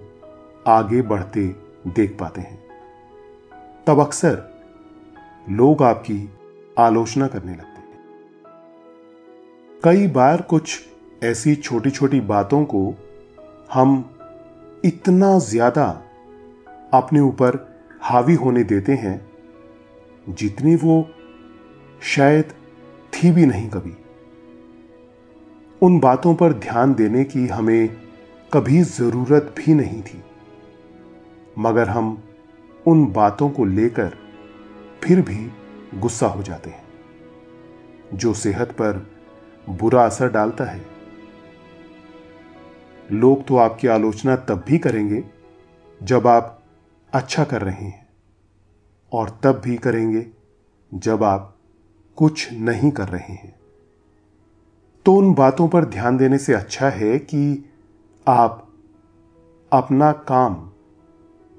आगे 0.67 1.01
बढ़ते 1.01 1.55
देख 1.87 2.17
पाते 2.19 2.41
हैं। 2.41 2.63
तब 3.87 3.99
अक्सर 3.99 4.61
लोग 5.49 5.83
आपकी 5.83 6.29
आलोचना 6.79 7.27
करने 7.27 7.51
लगते 7.51 7.81
हैं। 7.81 7.99
कई 9.83 10.07
बार 10.07 10.41
कुछ 10.41 10.79
ऐसी 11.23 11.55
छोटी 11.55 11.89
छोटी 11.89 12.21
बातों 12.21 12.65
को 12.65 12.95
हम 13.73 14.19
इतना 14.85 15.39
ज़्यादा 15.39 16.01
अपने 16.93 17.19
ऊपर 17.19 17.79
हावी 18.01 18.33
होने 18.33 18.63
देते 18.63 18.93
हैं 18.93 19.34
जितनी 20.29 20.75
वो 20.75 21.07
शायद 22.05 22.53
थी 23.13 23.31
भी 23.31 23.45
नहीं 23.45 23.69
कभी। 23.69 23.93
उन 25.81 25.99
बातों 25.99 26.33
पर 26.35 26.53
ध्यान 26.53 26.93
देने 26.93 27.23
की 27.23 27.47
हमें 27.47 27.89
कभी 28.53 28.81
ज़रूरत 28.81 29.53
भी 29.57 29.73
नहीं 29.73 30.01
थी। 30.01 30.23
मगर 31.59 31.89
हम 31.89 32.17
उन 32.85 33.05
बातों 33.07 33.49
को 33.49 33.65
लेकर 33.65 34.17
फिर 35.03 35.21
भी 35.21 35.51
गुस्सा 35.99 36.27
हो 36.27 36.43
जाते 36.43 36.69
हैं, 36.69 36.83
जो 38.13 38.33
सेहत 38.33 38.71
पर 38.71 39.05
बुरा 39.69 40.05
असर 40.05 40.29
डालता 40.29 40.63
है। 40.63 40.85
लोग 43.11 43.45
तो 43.45 43.57
आपकी 43.57 43.87
आलोचना 43.87 44.35
तब 44.35 44.63
भी 44.67 44.77
करेंगे 44.77 45.23
जब 46.01 46.27
आप 46.27 46.63
अच्छा 47.13 47.43
कर 47.43 47.61
रहे 47.61 47.85
हैं। 47.85 48.04
और 49.13 49.39
तब 49.43 49.61
भी 49.65 49.77
करेंगे 49.77 50.27
जब 50.93 51.23
आप 51.23 51.57
कुछ 52.15 52.53
नहीं 52.53 52.91
कर 52.91 53.07
रहे 53.07 53.33
हैं। 53.33 53.55
तो 55.05 55.15
उन 55.15 55.33
बातों 55.33 55.67
पर 55.67 55.85
ध्यान 55.85 56.17
देने 56.17 56.37
से 56.37 56.53
अच्छा 56.53 56.89
है 56.89 57.19
कि 57.19 57.69
आप 58.27 58.67
अपना 59.73 60.11
काम 60.11 60.69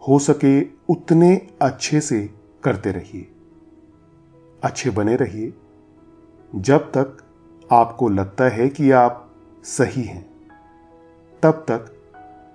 हो 0.09 0.19
सके 0.19 0.63
उतने 0.89 1.49
अच्छे 1.63 2.01
से 2.01 2.35
करते 2.65 2.93
रहिए, 2.93 3.29
अच्छे 4.65 4.91
बने 4.91 5.17
रहिए, 5.17 5.53
जब 6.55 6.79
तक 6.79 7.17
आपको 7.73 8.09
लगता 8.09 8.45
है 8.45 8.69
कि 8.69 8.91
आप 8.91 9.31
सही 9.65 10.03
हैं, 10.03 10.27
तब 11.43 11.65
तक 11.71 11.93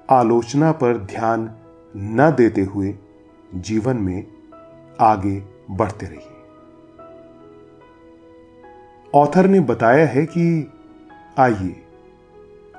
आलोचना 0.10 0.72
पर 0.72 0.98
ध्यान 0.98 1.52
न 1.98 2.34
देते 2.38 2.62
हुए 2.62 2.98
जीवन 3.56 3.98
में 3.98 4.31
आगे 5.02 5.44
बढ़ते 5.72 6.06
रहिए। 6.06 6.28
ऑथर 9.16 9.48
ने 9.48 9.60
बताया 9.60 10.08
है 10.08 10.26
कि, 10.26 10.72
आइए, 11.38 11.84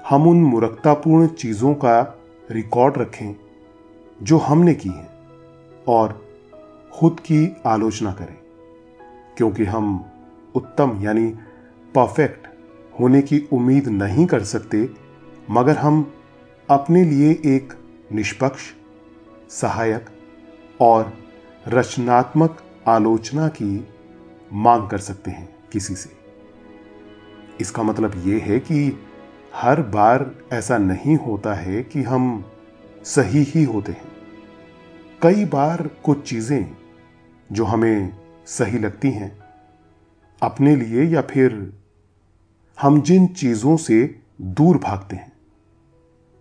हम 0.09 0.29
उन 0.29 0.43
मूर्खतापूर्ण 0.43 1.27
चीज़ों 1.27 1.75
का 1.75 2.19
रिकॉर्ड 2.51 2.99
रखें, 2.99 3.37
जो 4.23 4.39
हमने 4.39 4.75
की 4.75 4.89
हैं, 4.89 5.11
और 5.89 6.29
खुद 6.93 7.21
की 7.21 7.57
आलोचना 7.67 8.13
करें, 8.13 8.39
क्योंकि 9.37 9.65
हम 9.65 10.05
उत्तम 10.55 10.99
यानी 11.03 11.27
परफेक्ट 11.95 12.47
होने 13.01 13.23
की 13.23 13.49
उम्मीद 13.53 13.89
नहीं 13.89 14.27
कर 14.27 14.43
सकते, 14.43 14.89
मगर 15.51 15.77
हम 15.77 16.15
अपने 16.71 17.05
लिए 17.05 17.33
एक 17.33 17.73
निष्पक्ष, 18.13 18.63
सहायक 19.51 20.07
और 20.81 21.22
रचनात्मक 21.69 22.63
आलोचना 22.89 23.49
की 23.49 23.89
मांग 24.53 24.89
कर 24.89 24.99
सकते 24.99 25.31
हैं 25.31 25.49
किसी 25.73 25.95
से। 25.95 26.11
इसका 27.61 27.83
मतलब 27.83 28.23
यह 28.27 28.45
है 28.45 28.59
कि 28.61 28.99
हर 29.55 29.83
बार 29.83 30.31
ऐसा 30.53 30.79
नहीं 30.79 31.17
होता 31.17 31.55
है 31.55 31.83
कि 31.83 32.03
हम 32.03 32.45
सही 33.05 33.43
ही 33.43 33.65
होते 33.65 33.93
हैं। 33.93 34.11
कई 35.23 35.45
बार 35.45 35.89
कुछ 36.05 36.29
चीज़ें 36.29 36.77
जो 37.53 37.65
हमें 37.65 38.17
सही 38.47 38.79
लगती 38.79 39.11
हैं, 39.11 39.39
अपने 40.43 40.77
लिए 40.77 41.05
या 41.05 41.23
फिर 41.23 41.73
हम 42.79 43.01
जिन 43.03 43.27
चीज़ों 43.27 43.77
से 43.77 44.21
दूर 44.41 44.79
भागते 44.79 45.17
हैं, 45.17 45.33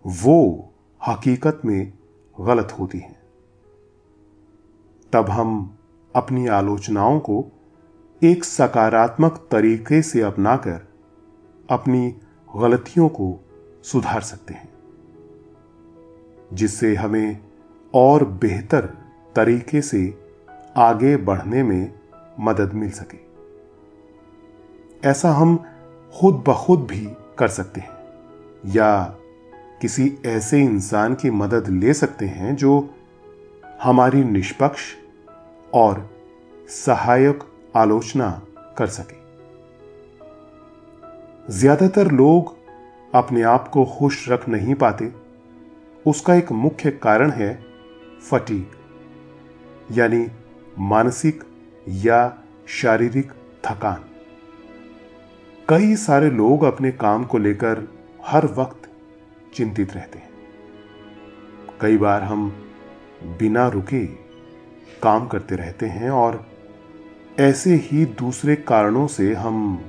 वो 0.04 0.70
हकीकत 1.00 1.60
में 1.64 1.92
गलत 2.40 2.76
होती 2.80 2.98
हैं। 2.98 3.21
तब 5.12 5.30
हम 5.30 5.78
अपनी 6.16 6.46
आलोचनाओं 6.46 7.20
को 7.20 7.44
एक 8.22 8.44
सकारात्मक 8.44 9.48
तरीके 9.50 10.02
से 10.02 10.20
अपनाकर 10.20 10.88
अपनी 11.70 12.14
गलतियों 12.56 13.08
को 13.08 13.44
सुधार 13.84 14.20
सकते 14.20 14.54
हैं, 14.54 14.68
जिससे 16.52 16.94
हमें 16.94 17.40
और 17.94 18.24
बेहतर 18.24 18.86
तरीके 19.36 19.80
से 19.80 20.18
आगे 20.76 21.16
बढ़ने 21.16 21.62
में 21.62 21.92
मदद 22.40 22.72
मिल 22.72 22.90
सके। 22.90 23.18
ऐसा 25.08 25.30
हम 25.30 25.56
खुद 26.20 26.44
ब 26.48 26.52
खुद 26.52 26.80
भी 26.80 27.06
कर 27.38 27.48
सकते 27.48 27.80
हैं, 27.80 27.96
या 28.66 29.04
किसी 29.80 30.18
ऐसे 30.26 30.62
इंसान 30.62 31.14
की 31.14 31.30
मदद 31.30 31.68
ले 31.68 31.94
सकते 31.94 32.26
हैं 32.26 32.56
जो 32.56 32.94
हमारी 33.82 34.24
निष्पक्ष 34.24 34.82
और 35.74 36.08
सहायक 36.68 37.44
आलोचना 37.76 38.30
कर 38.78 38.86
सके। 38.88 39.20
ज़्यादातर 41.52 42.10
लोग 42.10 42.54
अपने 43.14 43.42
आप 43.42 43.68
को 43.68 43.84
खुश 43.88 44.28
रख 44.28 44.48
नहीं 44.48 44.74
पाते। 44.74 45.12
उसका 46.06 46.34
एक 46.34 46.52
मुख्य 46.52 46.90
कारण 46.90 47.30
है 47.30 47.52
फटीक 48.30 48.70
यानी 49.92 50.26
मानसिक 50.80 51.44
या 51.88 52.20
शारीरिक 52.72 53.32
थकान। 53.64 54.04
कई 55.68 55.94
सारे 55.96 56.30
लोग 56.30 56.64
अपने 56.64 56.90
काम 56.92 57.24
को 57.24 57.38
लेकर 57.38 57.86
हर 58.26 58.46
वक्त 58.56 58.88
चिंतित 59.54 59.92
रहते 59.92 60.18
हैं। 60.18 60.30
कई 61.80 61.96
बार 61.98 62.22
हम 62.22 62.48
बिना 63.38 63.66
रुके 63.68 64.04
काम 65.02 65.26
करते 65.28 65.56
रहते 65.56 65.86
हैं 65.86 66.10
और 66.10 66.44
ऐसे 67.40 67.74
ही 67.74 68.04
दूसरे 68.18 68.56
कारणों 68.56 69.06
से 69.06 69.32
हम 69.34 69.84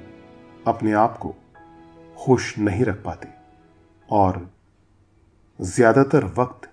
अपने 0.67 0.91
आप 0.93 1.17
को 1.17 1.35
खुश 2.17 2.57
नहीं 2.59 2.85
रख 2.85 3.01
पाते 3.03 3.27
और 4.09 4.49
ज़्यादातर 5.59 6.25
वक्त 6.37 6.69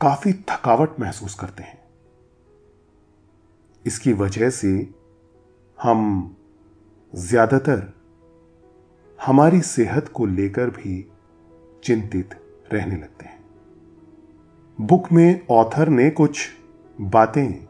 काफ़ी 0.00 0.32
थकावट 0.32 1.00
महसूस 1.00 1.34
करते 1.34 1.62
हैं। 1.62 1.78
इसकी 3.84 4.12
वजह 4.12 4.50
से 4.50 4.70
हम 5.78 6.36
ज़्यादातर 7.12 7.82
हमारी 9.18 9.60
सेहत 9.60 10.08
को 10.08 10.26
लेकर 10.26 10.70
भी 10.70 11.00
चिंतित 11.84 12.34
रहने 12.72 12.96
लगते 12.96 13.26
हैं। 13.26 13.44
बुक 14.78 15.12
में 15.12 15.46
ऑथर 15.50 15.88
ने 15.88 16.10
कुछ 16.10 16.48
बातें 17.00 17.64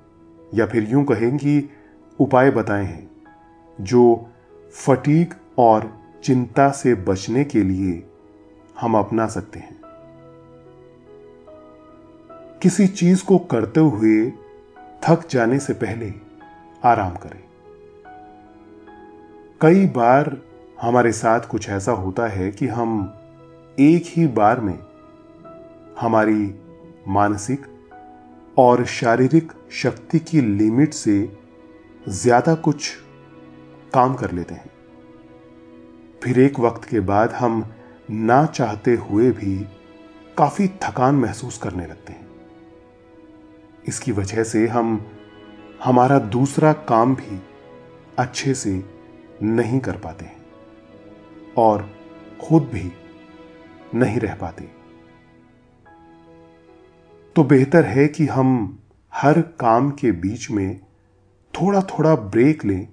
या 0.55 0.67
फिर 0.67 0.91
यूँ 0.91 1.05
कहें 1.05 1.37
कि 1.37 1.71
उपाय 2.21 2.51
बताए 2.51 2.85
हैं, 2.85 3.11
जो 3.81 4.31
फटीक 4.73 5.35
और 5.59 5.99
चिंता 6.25 6.71
से 6.71 6.95
बचने 6.95 7.45
के 7.45 7.63
लिए 7.63 8.11
हम 8.81 8.99
अपना 8.99 9.27
सकते 9.27 9.59
हैं। 9.59 9.81
किसी 12.63 12.87
चीज़ 12.87 13.25
को 13.25 13.39
करते 13.39 13.81
हुए 13.81 14.31
थक 15.05 15.29
जाने 15.31 15.59
से 15.59 15.73
पहले 15.73 16.13
आराम 16.85 17.15
करें। 17.15 17.45
कई 19.61 19.87
बार 19.87 20.37
हमारे 20.83 21.13
साथ 21.13 21.41
कुछ 21.41 21.69
ऐसा 21.69 21.93
होता 21.93 22.27
है 22.27 22.51
कि 22.51 22.67
हम 22.67 23.15
एक 23.79 24.03
ही 24.07 24.27
बार 24.27 24.61
में 24.61 24.79
हमारी 26.01 26.55
मानसिक 27.09 27.67
और 28.59 28.85
शारीरिक 28.85 29.53
शक्ति 29.73 30.19
की 30.19 30.41
लिमिट 30.41 30.95
से 30.95 31.17
ज़्यादा 32.09 32.55
कुछ 32.55 32.91
काम 33.95 34.15
कर 34.15 34.33
लेते 34.33 34.55
हैं। 34.55 34.71
फिर 36.23 36.39
एक 36.41 36.61
वक्त 36.61 36.85
के 36.85 37.01
बाद 37.01 37.33
हम 37.33 37.65
ना 38.11 38.45
चाहते 38.47 38.95
हुए 38.95 39.31
भी 39.31 39.57
काफ़ी 40.39 40.69
थकान 40.83 41.15
महसूस 41.15 41.59
करने 41.59 41.87
लगते 41.87 42.13
हैं। 42.13 42.27
इसकी 43.89 44.13
वजह 44.13 44.43
से 44.45 44.67
हम, 44.67 45.01
हमारा 45.85 46.19
दूसरा 46.19 46.73
काम 46.73 47.15
भी 47.15 47.41
अच्छे 48.19 48.55
से 48.55 48.83
नहीं 49.43 49.81
कर 49.81 49.97
पाते 49.97 50.25
हैं 50.25 50.45
और 51.59 51.89
खुद 52.41 52.63
भी 52.63 52.91
नहीं 53.95 54.21
रह 54.21 54.35
पाते। 54.35 54.76
तो 57.37 57.45
बेहतर 57.45 57.85
है 57.85 58.09
कि 58.09 58.27
हम 58.27 58.79
हर 59.15 59.41
काम 59.41 59.91
के 59.91 60.13
बीच 60.13 60.51
में 60.51 60.81
थोड़ा 61.55 61.83
थोड़ा 61.83 62.15
ब्रेक 62.15 62.65
लें, 62.65 62.89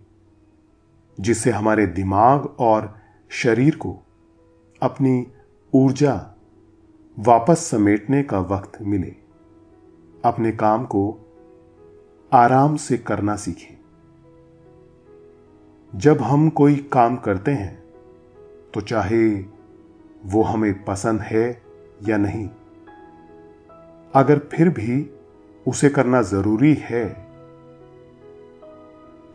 जिससे 1.20 1.52
हमारे 1.52 1.86
दिमाग 1.88 2.46
और 2.60 2.98
शरीर 3.30 3.76
को 3.76 4.00
अपनी 4.82 5.28
ऊर्जा 5.74 6.16
वापस 7.20 7.60
समेटने 7.60 8.24
का 8.24 8.40
वक्त 8.40 8.82
मिले। 8.82 9.16
अपने 10.26 10.52
काम 10.52 10.86
को 10.86 11.04
आराम 12.34 12.76
से 12.76 12.98
करना 12.98 13.36
सीखें। 13.36 13.78
जब 15.96 16.22
हम 16.22 16.50
कोई 16.50 16.76
काम 16.76 17.16
करते 17.18 17.52
हैं 17.52 17.84
तो 18.74 18.82
चाहे 18.82 19.30
वो 20.26 20.44
हमें 20.44 20.84
पसंद 20.84 21.22
है 21.22 21.62
या 22.08 22.18
नहीं 22.18 22.50
अगर 24.16 24.40
फिर 24.40 24.70
भी 24.70 25.10
उसे 25.68 25.90
करना 25.90 26.22
ज़रूरी 26.22 26.74
है 26.74 27.06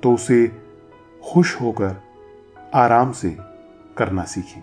तो 0.02 0.12
उसे 0.14 0.62
खुश 1.32 1.60
होकर 1.60 1.96
आराम 2.74 3.12
से 3.12 3.36
करना 3.96 4.24
सीखें। 4.24 4.62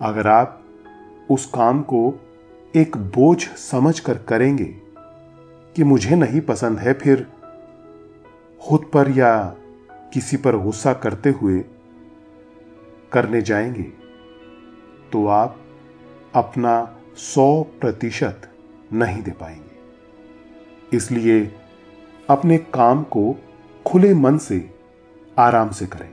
अगर 0.00 0.26
आप 0.26 0.64
उस 1.30 1.46
काम 1.46 1.82
को 1.82 2.20
एक 2.76 2.96
बोझ 2.96 3.48
समझकर 3.48 4.18
करेंगे 4.18 4.80
कि 5.76 5.84
मुझे 5.84 6.16
नहीं 6.16 6.40
पसंद 6.40 6.78
है, 6.78 6.92
फिर 6.92 7.26
खुद 8.62 8.90
पर 8.94 9.10
या 9.10 9.56
किसी 10.12 10.36
पर 10.36 10.56
गुस्सा 10.56 10.92
करते 10.94 11.30
हुए 11.30 11.64
करने 13.12 13.42
जाएँगे 13.42 13.92
तो 15.12 15.26
आप 15.26 15.60
अपना 16.34 16.98
सौ 17.16 17.62
प्रतिशत 17.62 18.52
नहीं 18.92 19.22
दे 19.22 19.30
पाएँगे। 19.30 20.96
इसलिए 20.96 21.44
अपने 22.30 22.58
काम 22.58 23.02
को 23.02 23.34
खुले 23.86 24.14
मन 24.14 24.38
से, 24.38 24.74
आराम 25.38 25.70
से 25.70 25.86
करें। 25.86 26.10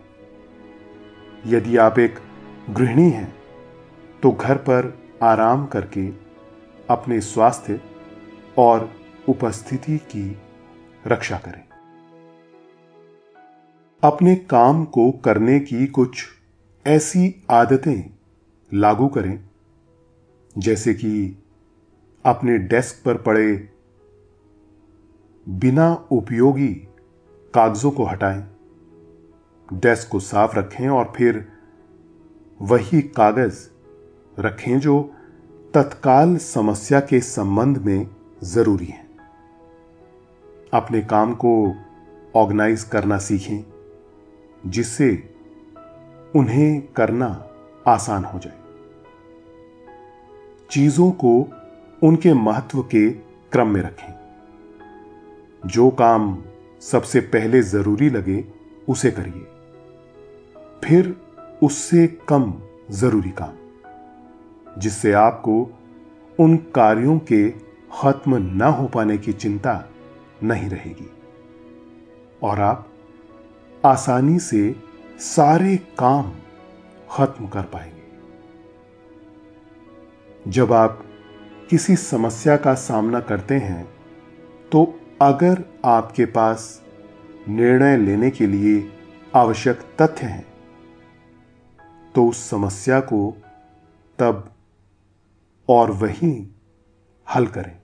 यदि 1.46 1.78
आप 1.78 2.00
एक 2.00 2.16
गृहिणी 2.70 3.10
हैं 3.10 3.34
तो 4.24 4.32
घर 4.32 4.58
पर 4.58 4.94
आराम 5.24 5.66
करके 5.66 6.08
अपने 6.90 7.20
स्वास्थ्य 7.22 7.80
और 8.58 8.90
उपस्थिति 9.30 9.98
की 9.98 10.38
रक्षा 11.08 11.38
करें। 11.38 11.64
अपने 14.04 14.36
काम 14.36 14.84
को 14.86 15.12
करने 15.12 15.60
की 15.60 15.88
कुछ 15.88 16.26
ऐसी 16.86 17.44
आदतें 17.52 18.04
लागू 18.72 19.08
करें, 19.08 19.40
जैसे 20.58 20.94
कि 20.94 21.43
अपने 22.26 22.58
डेस्क 22.58 23.06
पर 23.06 23.18
पड़े 23.18 23.70
बिना 25.50 26.08
उपयोगी 26.12 26.74
कागजों 27.54 27.92
को 27.92 28.06
हटाएँ। 28.06 28.48
डेस्क 29.74 30.10
को 30.12 30.20
साफ़ 30.20 30.56
रखें 30.60 30.90
और 30.90 31.14
फिर 31.16 31.48
वही 32.62 33.02
कागज़ 33.02 33.70
रखें 34.40 34.80
जो 34.80 35.12
तत्काल 35.74 36.38
समस्या 36.38 37.00
के 37.00 37.20
संबंध 37.20 37.78
में 37.78 38.08
ज़रूरी 38.44 38.86
है। 38.86 39.06
अपने 40.74 41.02
काम 41.02 41.34
को 41.36 41.76
ऑर्गेनाइज 42.36 42.84
करना 42.84 43.18
सीखें, 43.18 43.64
जिससे 44.66 45.36
उन्हें 46.36 46.88
करना 46.88 47.48
आसान 47.88 48.24
हो 48.24 48.40
जाए। 48.40 48.60
चीज़ों 50.72 51.12
को 51.12 51.60
उनके 52.04 52.34
महत्व 52.34 52.82
के 52.82 53.12
क्रम 53.52 53.68
में 53.68 53.82
रखें। 53.82 54.14
जो 55.66 55.90
काम 55.90 56.44
सबसे 56.82 57.20
पहले 57.20 57.62
ज़रूरी 57.62 58.10
लगे, 58.10 58.46
उसे 58.90 59.12
करिए। 59.12 59.48
फिर 60.84 61.16
उससे 61.64 62.08
कम 62.08 62.54
ज़रूरी 62.92 63.30
काम, 63.30 63.54
जिससे 64.78 65.14
आपको 65.14 65.80
उन 66.40 66.58
कार्यों 66.58 67.20
के 67.20 67.50
खत्म 68.02 68.36
न 68.36 68.62
हो 68.62 68.88
पाने 68.88 69.18
की 69.18 69.34
चिंता 69.34 69.90
नहीं 70.44 70.70
रहेगी। 70.70 71.10
और 72.44 72.60
आप 72.60 72.90
आसानी 73.86 74.40
से 74.40 74.76
सारे 75.20 75.78
काम 75.78 76.32
खत्म 77.12 77.48
कर 77.48 77.62
पाएँगे। 77.62 78.04
जब 80.52 80.74
आप 80.74 81.06
किसी 81.74 81.96
समस्या 81.96 82.58
का 82.58 82.74
सामना 82.74 83.20
करते 83.20 83.56
हैं 83.56 83.86
तो 84.72 85.00
अगर 85.22 85.64
आपके 85.86 86.26
पास 86.26 86.84
निर्णय 87.48 87.98
लेने 87.98 88.30
के 88.30 88.48
लिए 88.48 88.92
आवश्यक 89.36 89.80
तथ्य 90.02 90.26
हैं 90.26 90.46
तो 92.16 92.28
उस 92.28 92.50
समस्या 92.50 93.00
को 93.00 93.38
तब 94.20 94.54
और 95.70 95.92
वहीं 95.92 96.48
हल 97.36 97.48
करें, 97.48 97.82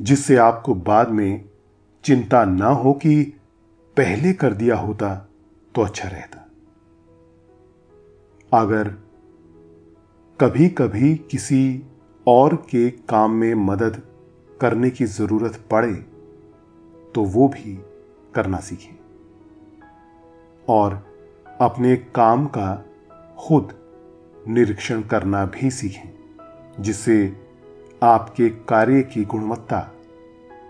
जिससे 0.00 0.36
आपको 0.36 0.74
बाद 0.74 1.08
में 1.08 1.48
चिंता 2.04 2.44
ना 2.44 2.68
हो 2.68 2.92
कि 2.92 3.22
पहले 3.96 4.32
कर 4.32 4.54
दिया 4.54 4.76
होता 4.76 5.28
तो 5.74 5.82
अच्छा 5.82 6.08
रहता। 6.08 6.48
अगर 8.52 8.88
कभी 10.40 10.68
कभी 10.68 11.14
किसी 11.14 11.82
और 12.28 12.54
के 12.56 12.90
काम 12.90 13.30
में 13.30 13.54
मदद 13.54 14.02
करने 14.60 14.90
की 14.90 15.04
ज़रूरत 15.04 15.58
पड़े 15.70 15.92
तो 17.14 17.22
वो 17.24 17.48
भी 17.48 17.74
करना 18.34 18.58
सीखें। 18.58 18.98
और 20.68 20.94
अपने 21.60 21.96
काम 22.14 22.46
का 22.46 22.84
खुद 23.38 23.72
निरीक्षण 24.48 25.02
करना 25.02 25.44
भी 25.46 25.70
सीखें, 25.70 26.10
जिससे 26.80 27.36
आपके 28.02 28.48
कार्य 28.48 29.02
की 29.02 29.24
गुणवत्ता 29.24 29.80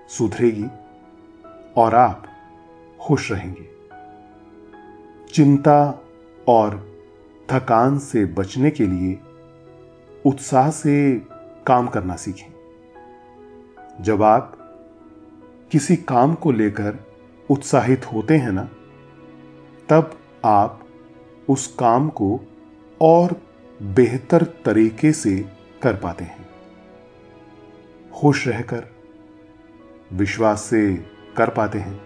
सुधरेगी 0.08 0.66
और 1.76 1.94
आप 1.94 2.26
खुश 3.00 3.30
रहेंगे। 3.32 3.66
चिंता 5.32 5.80
और 6.48 6.76
थकान 7.52 7.98
से 7.98 8.24
बचने 8.24 8.70
के 8.70 8.86
लिए 8.86 9.18
उत्साह 10.26 10.70
से 10.70 10.94
काम 11.68 11.86
करना 11.86 12.16
सीखें। 12.16 12.52
जब 14.00 14.22
आप 14.22 14.54
किसी 15.72 15.96
काम 15.96 16.34
को 16.34 16.52
लेकर 16.52 16.98
उत्साहित 17.50 18.12
होते 18.12 18.36
हैं 18.36 18.52
ना, 18.52 18.68
तब 19.88 20.18
आप 20.44 20.86
उस 21.48 21.76
काम 21.78 22.08
को 22.08 22.40
और 23.00 23.42
बेहतर 23.82 24.42
तरीके 24.42 25.12
से 25.12 25.44
कर 25.82 25.96
पाते 25.96 26.24
हैं। 26.24 26.48
खुश 28.14 28.48
रहकर, 28.48 28.84
विश्वास 30.12 30.62
से 30.62 30.96
कर 31.36 31.50
पाते 31.50 31.78
हैं। 31.78 32.00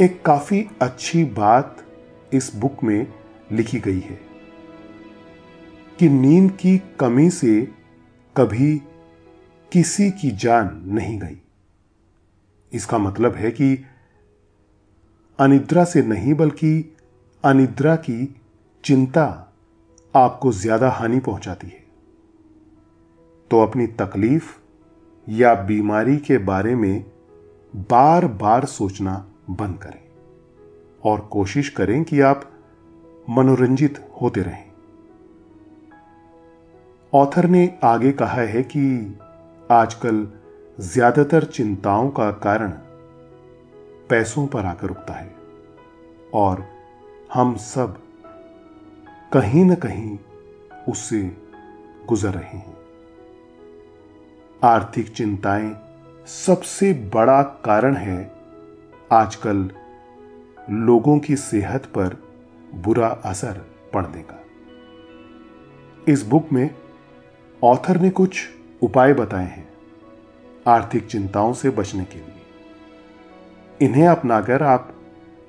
एक 0.00 0.24
काफ़ी 0.24 0.66
अच्छी 0.82 1.24
बात 1.24 1.84
इस 2.32 2.56
बुक 2.56 2.84
में 2.84 3.12
लिखी 3.52 3.80
गई 3.80 4.00
है 4.00 4.20
कि 5.98 6.08
नींद 6.08 6.50
की 6.50 6.82
कमी 7.00 7.30
से 7.30 7.79
कभी 8.36 8.76
किसी 9.72 10.10
की 10.10 10.30
जान 10.30 10.82
नहीं 10.86 11.18
गई। 11.18 11.36
इसका 12.72 12.98
मतलब 12.98 13.34
है 13.34 13.50
कि 13.50 13.84
अनिद्रा 15.38 15.84
से 15.84 16.02
नहीं 16.02 16.34
बल्कि 16.34 16.96
अनिद्रा 17.44 17.96
की 17.96 18.36
चिंता 18.84 19.24
आपको 20.14 20.52
ज़्यादा 20.52 20.90
हानि 20.90 21.20
पहुंचाती 21.20 21.66
है। 21.66 21.84
तो 23.50 23.60
अपनी 23.60 23.86
तकलीफ़ 23.86 24.54
या 25.26 25.54
बीमारी 25.54 26.16
के 26.16 26.38
बारे 26.38 26.74
में 26.74 27.04
बार 27.90 28.26
बार 28.26 28.64
सोचना 28.64 29.14
बंद 29.50 29.78
करें 29.78 30.00
और 31.04 31.20
कोशिश 31.20 31.68
करें 31.68 32.02
कि 32.04 32.20
आप 32.20 32.50
मनोरंजित 33.30 34.04
होते 34.22 34.42
रहें। 34.42 34.69
ऑथर 37.14 37.46
ने 37.46 37.78
आगे 37.84 38.12
कहा 38.12 38.40
है 38.40 38.62
कि 38.62 39.18
आजकल 39.70 40.28
ज़्यादातर 40.80 41.44
चिंताओं 41.44 42.10
का 42.10 42.30
कारण 42.30 42.70
पैसों 44.10 44.46
पर 44.46 44.64
आकर 44.64 44.86
रुकता 44.86 45.12
है 45.12 45.34
और 46.34 46.64
हम 47.34 47.56
सब 47.56 47.98
कहीं 49.32 49.64
न 49.64 49.74
कहीं 49.74 50.18
उससे 50.88 51.36
गुजर 52.08 52.30
रहे 52.30 52.58
हैं। 52.58 52.76
आर्थिक 54.64 55.12
चिंताएँ 55.12 55.76
सबसे 56.26 56.92
बड़ा 57.14 57.42
कारण 57.42 57.96
है 57.96 58.32
आजकल 59.12 59.70
लोगों 60.70 61.18
की 61.18 61.36
सेहत 61.36 61.86
पर 61.86 62.16
बुरा 62.74 63.08
असर 63.08 63.66
पड़ने 63.94 64.22
का। 64.22 64.40
इस 66.12 66.26
बुक 66.26 66.52
में 66.52 66.79
ऑथर 67.64 68.00
ने 68.00 68.10
कुछ 68.10 68.48
उपाय 68.82 69.12
बताए 69.12 69.44
हैं 69.44 69.72
आर्थिक 70.66 71.06
चिंताओं 71.06 71.52
से 71.52 71.70
बचने 71.70 72.04
के 72.04 72.18
लिए। 72.18 72.42
इन्हें 73.86 74.08
अपनाकर 74.08 74.62
आप 74.62 74.94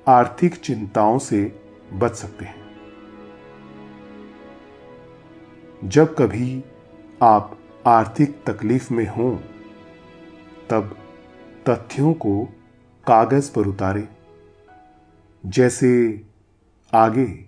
आर्थिक 0.08 0.54
चिंताओं 0.54 1.18
से 1.18 1.62
बच 1.92 2.14
सकते 2.14 2.44
हैं। 2.44 2.62
जब 5.84 6.16
कभी 6.16 6.64
आप 7.22 7.58
आर्थिक 7.86 8.44
तकलीफ़ 8.46 8.94
में 8.94 9.08
हों, 9.08 9.36
तब 10.70 10.96
तथ्यों 11.68 12.14
को 12.14 12.44
कागज़ 13.06 13.52
पर 13.52 13.62
उतारें। 13.62 14.08
जैसे 15.46 16.22
आगे 16.94 17.44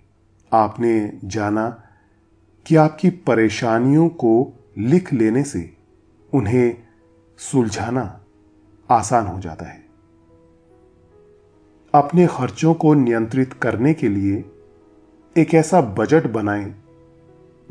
आपने 0.53 1.21
जाना 1.25 1.84
कि 2.67 2.77
आपकी 2.77 3.11
परेशानियों 3.11 4.09
को 4.09 4.53
लिख 4.79 5.13
लेने 5.13 5.43
से 5.43 5.77
उन्हें 6.35 6.77
सुलझाना 7.39 8.21
आसान 8.91 9.27
हो 9.27 9.41
जाता 9.41 9.67
है। 9.67 9.85
अपने 11.95 12.27
खर्चों 12.27 12.75
को 12.75 12.95
नियंत्रित 12.95 13.53
करने 13.53 13.95
के 13.95 14.09
लिए 14.09 14.45
एक 15.37 15.55
ऐसा 15.55 15.81
बजट 15.81 16.27
बनाएँ 16.27 16.75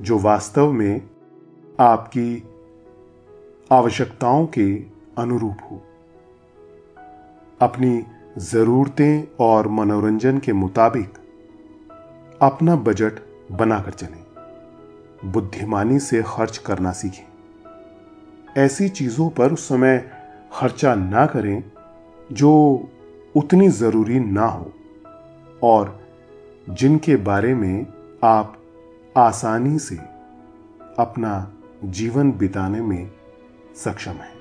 जो 0.02 0.20
वास्तव 0.20 0.72
में 0.72 1.10
आपकी 1.80 2.44
आवश्यकताओं 3.72 4.46
के 4.46 4.76
अनुरूप 5.18 5.58
हो। 5.72 5.82
अपनी 7.62 8.04
जरूरतें 8.38 9.28
और 9.40 9.68
मनोरंजन 9.68 10.40
के 10.40 10.54
मुताबिक 10.54 11.14
अपना 12.42 12.76
बजट 12.76 13.14
बनाकर 13.52 13.92
चलें। 13.92 14.23
बुद्धिमानी 15.26 16.00
से 16.00 16.24
खर्च 16.28 16.58
करना 16.58 16.92
सीखें। 16.92 17.26
ऐसी 18.58 18.90
चीज़ों 18.90 19.30
पर 19.30 19.54
उस 19.54 19.68
समय 19.68 20.12
खर्चा 20.54 20.96
ना 20.96 21.26
करें 21.26 21.64
जो 22.32 22.52
उतनी 23.36 23.70
ज़रूरी 23.70 24.20
ना 24.20 24.46
हो 24.46 24.74
और 25.64 26.00
जिनके 26.70 27.16
बारे 27.16 27.54
में 27.56 27.86
आप 28.24 28.58
आसानी 29.18 29.80
से 29.80 29.96
अपना 31.00 31.54
जीवन 31.84 32.32
बिताने 32.32 32.82
में 32.82 33.12
सक्षम 33.76 34.12
हैं। 34.12 34.34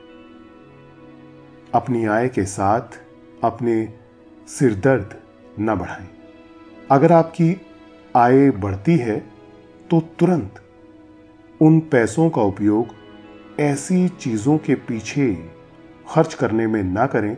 अपनी 1.75 2.05
आय 2.05 2.29
के 2.29 2.45
साथ 2.45 3.01
अपने 3.45 3.95
सिरदर्द 4.49 5.21
न 5.61 5.75
बढ़ाएँ। 5.75 6.09
अगर 6.91 7.13
आपकी 7.13 7.61
आय 8.17 8.51
बढ़ती 8.51 8.97
है 8.97 9.19
तो 9.91 10.01
तुरंत 10.01 10.62
उन 11.63 11.81
पैसों 11.81 12.31
का 12.31 12.43
उपयोग 12.43 12.87
ऐसी 13.61 14.09
चीज़ों 14.09 14.59
के 14.59 14.75
पीछे 14.75 15.51
खर्च 16.09 16.35
करने 16.35 16.67
में 16.67 16.83
ना 16.83 17.07
करें, 17.07 17.37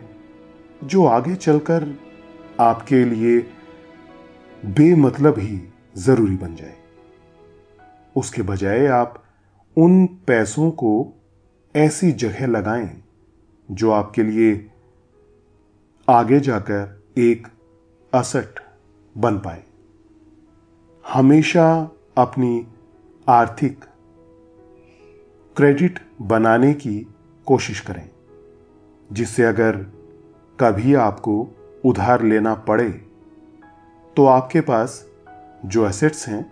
जो 0.83 1.05
आगे 1.05 1.35
चलकर 1.35 1.99
आपके 2.59 3.05
लिए 3.05 3.39
बेमतलब 4.65 5.39
ही 5.39 5.61
ज़रूरी 5.97 6.35
बन 6.35 6.55
जाए। 6.55 6.75
उसके 8.15 8.41
बजाय 8.41 8.87
आप 8.87 9.23
उन 9.77 10.05
पैसों 10.05 10.71
को 10.71 11.13
ऐसी 11.75 12.11
जगह 12.11 12.47
लगाएँ, 12.47 13.03
जो 13.71 13.91
आपके 13.91 14.23
लिए 14.23 14.69
आगे 16.09 16.39
जाकर 16.39 17.03
एक 17.17 17.47
असट 18.13 18.59
बन 19.17 19.37
पाए। 19.37 19.63
हमेशा 21.13 21.91
अपनी 22.17 22.67
आर्थिक 23.27 23.85
क्रेडिट 25.57 25.99
बनाने 26.21 26.73
की 26.73 26.97
कोशिश 27.47 27.79
करें, 27.79 28.09
जिससे 29.09 29.43
अगर 29.43 29.75
कभी 30.59 30.93
आपको 30.93 31.35
उधार 31.85 32.23
लेना 32.23 32.53
पड़े 32.67 32.89
तो 34.15 34.25
आपके 34.25 34.61
पास 34.61 35.05
जो 35.65 35.87
एसेट्स 35.87 36.27
हैं, 36.27 36.45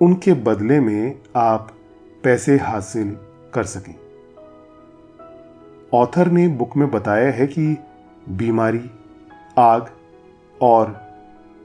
उनके 0.00 0.32
बदले 0.32 0.80
में 0.80 1.20
आप 1.36 1.72
पैसे 2.24 2.56
हासिल 2.56 3.16
कर 3.54 3.64
सकें। 3.64 3.94
ऑथर 5.94 6.30
ने 6.30 6.48
बुक 6.48 6.76
में 6.76 6.90
बताया 6.90 7.30
है 7.32 7.46
कि 7.46 7.76
बीमारी, 8.28 8.90
आग 9.58 9.90
और 10.60 10.96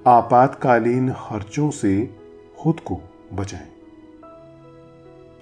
आपातकालीन 0.08 1.12
खर्चों 1.12 1.70
से 1.72 2.06
खुद 2.60 2.80
को 2.80 3.02
बचाएँ। 3.34 3.73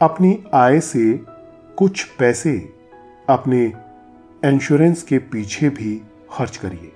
अपनी 0.02 0.44
आय 0.54 0.80
से 0.80 1.20
कुछ 1.78 2.04
पैसे 2.04 2.74
अपने 3.30 3.74
इंश्योरेंस 4.46 5.04
के 5.04 5.18
पीछे 5.18 5.70
भी 5.70 6.02
खर्च 6.32 6.58
करिए, 6.58 6.92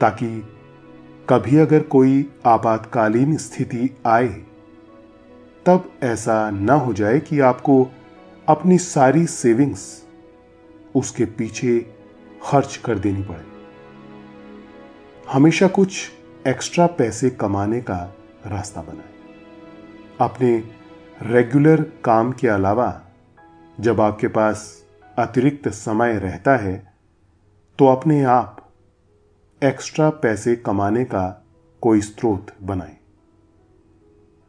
ताकि 0.00 0.48
कभी 1.28 1.56
अगर 1.56 1.80
कोई 1.80 2.30
आपातकालीन 2.46 3.36
स्थिति 3.36 3.90
आए, 4.06 4.28
तब 5.66 5.92
ऐसा 6.02 6.50
ना 6.50 6.74
हो 6.74 6.92
जाए 6.92 7.20
कि 7.20 7.40
आपको 7.40 7.88
अपनी 8.48 8.78
सारी 8.78 9.26
सेविंग्स 9.26 10.04
उसके 10.94 11.24
पीछे 11.24 11.78
खर्च 12.42 12.76
कर 12.76 12.98
देनी 12.98 13.22
पड़े। 13.22 13.44
हमेशा 15.32 15.68
कुछ 15.68 16.10
एक्स्ट्रा 16.46 16.86
पैसे 16.86 17.30
कमाने 17.30 17.80
का 17.80 18.14
रास्ता 18.46 18.82
बनाए। 18.82 19.14
अपने 20.20 20.79
रेगुलर 21.20 21.80
काम 22.04 22.30
के 22.32 22.48
अलावा, 22.48 23.02
जब 23.80 24.00
आपके 24.00 24.28
पास 24.28 24.62
अतिरिक्त 25.18 25.68
समय 25.68 26.18
रहता 26.18 26.56
है 26.56 26.92
तो 27.78 27.86
अपने 27.86 28.22
आप 28.24 28.56
एक्स्ट्रा 29.62 30.08
पैसे 30.10 30.54
कमाने 30.56 31.04
का 31.04 31.44
कोई 31.82 32.00
स्रोत 32.00 32.54
बनाएँ। 32.62 32.96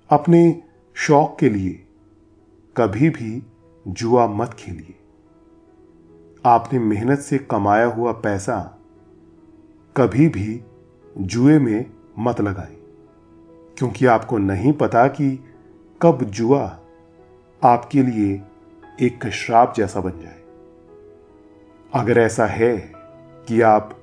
अपने 0.10 0.64
शौक 0.96 1.38
के 1.40 1.50
लिए 1.50 1.84
कभी 2.76 3.10
भी 3.10 3.44
जुआ 3.86 4.28
मत 4.28 4.54
खेलिए। 4.54 4.96
आपने 6.46 6.80
मेहनत 6.80 7.20
से 7.20 7.38
कमाया 7.38 7.86
हुआ 7.86 8.12
पैसा 8.12 8.60
कभी 9.96 10.28
भी 10.30 10.62
जुए 11.16 11.60
में 11.60 11.86
मत 12.20 12.42
लगाएँ, 12.42 12.76
क्योंकि 13.78 14.06
आपको 14.06 14.38
नहीं 14.38 14.74
पता 14.74 15.08
कि 15.08 15.38
कब 16.04 16.24
जुआ 16.24 16.80
आपके 17.64 18.04
लिए 18.04 18.42
एक 19.02 19.28
श्राप 19.28 19.74
जैसा 19.78 20.00
बन 20.00 20.12
जाए। 20.12 20.42
अगर 21.94 22.20
ऐसा 22.20 22.46
है 22.46 22.92
कि 23.48 23.62
आप, 23.62 24.00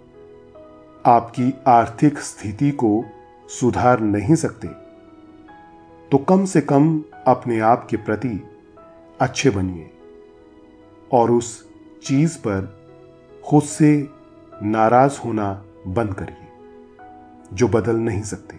आपकी 1.07 1.55
आर्थिक 1.66 2.18
स्थिति 2.18 2.70
को 2.70 3.05
सुधार 3.49 4.01
नहीं 4.01 4.34
सकते 4.34 4.68
तो 6.09 6.18
कम 6.18 6.44
से 6.44 6.61
कम 6.61 7.03
अपने 7.26 7.61
आप 7.61 7.86
के 7.86 7.96
प्रति 7.96 8.49
अच्छे 9.20 9.51
बनिए 9.51 9.90
और 11.12 11.30
उस 11.30 11.68
चीज़ 12.05 12.38
पर 12.38 12.88
खुद 13.44 13.62
से 13.62 14.09
नाराज़ 14.62 15.18
होना 15.20 15.64
बंद 15.86 16.14
करिए, 16.14 16.46
जो 17.53 17.68
बदल 17.68 17.96
नहीं 17.96 18.22
सकते। 18.22 18.57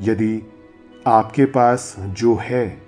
यदि 0.00 0.42
आपके 1.06 1.44
पास 1.44 1.94
जो 1.98 2.34
है, 2.34 2.82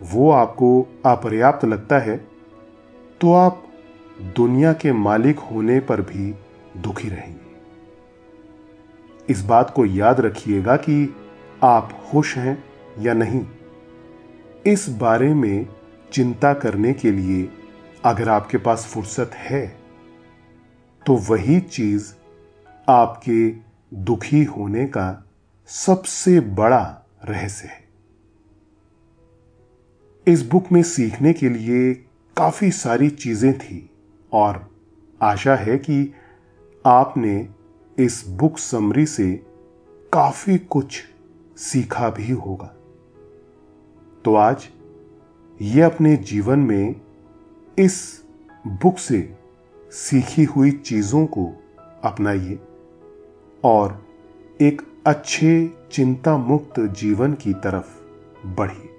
वो 0.00 0.30
आपको 0.30 0.88
अपर्याप्त 1.06 1.64
लगता 1.64 1.98
है 1.98 2.16
तो 3.20 3.32
आप 3.32 3.62
दुनिया 4.36 4.72
के 4.72 4.92
मालिक 4.92 5.38
होने 5.38 5.80
पर 5.80 6.00
भी 6.00 6.34
दुखी 6.76 7.08
रहेंगे। 7.08 7.44
इस 9.28 9.42
बात 9.42 9.70
को 9.70 9.84
याद 9.84 10.20
रखिएगा 10.20 10.76
कि 10.76 11.14
आप 11.62 11.92
खुश 12.10 12.36
हैं 12.36 12.64
या 12.98 13.14
नहीं, 13.14 13.44
इस 14.66 14.88
बारे 14.88 15.32
में 15.34 15.66
चिंता 16.12 16.52
करने 16.54 16.92
के 16.92 17.10
लिए 17.10 17.48
अगर 18.04 18.28
आपके 18.28 18.58
पास 18.58 18.86
फुर्सत 18.86 19.30
है 19.34 19.66
तो 21.06 21.16
वही 21.30 21.60
चीज़ 21.60 22.12
आपके 22.88 23.48
दुखी 23.96 24.44
होने 24.44 24.84
का 24.86 25.24
सबसे 25.68 26.40
बड़ा 26.40 27.02
रहस्य 27.24 27.68
है। 27.68 27.84
इस 30.26 30.42
बुक 30.42 30.72
में 30.72 30.82
सीखने 30.82 31.32
के 31.32 31.48
लिए 31.48 31.94
काफ़ी 32.36 32.70
सारी 32.70 33.10
चीज़ें 33.10 33.58
थी 33.58 33.90
और 34.32 34.70
आशा 35.22 35.54
है 35.54 35.78
कि 35.78 36.14
आपने 36.86 37.48
इस 37.98 38.24
बुक 38.28 38.58
समरी 38.58 39.06
से 39.06 39.32
काफ़ी 40.12 40.58
कुछ 40.58 41.04
सीखा 41.56 42.10
भी 42.10 42.30
होगा। 42.30 42.76
तो 44.24 44.34
आज 44.34 44.68
ये 45.62 45.82
अपने 45.82 46.16
जीवन 46.16 46.58
में 46.58 47.00
इस 47.78 48.24
बुक 48.66 48.98
से 48.98 49.36
सीखी 49.92 50.44
हुई 50.44 50.70
चीज़ों 50.70 51.26
को 51.26 51.52
अपनाइए 52.04 52.58
और 53.64 54.06
एक 54.60 54.82
अच्छे 55.06 55.75
चिंता 55.90 56.36
मुक्त 56.36 56.80
जीवन 56.80 57.32
की 57.32 57.52
तरफ़ 57.54 58.02
बढ़ी। 58.46 58.90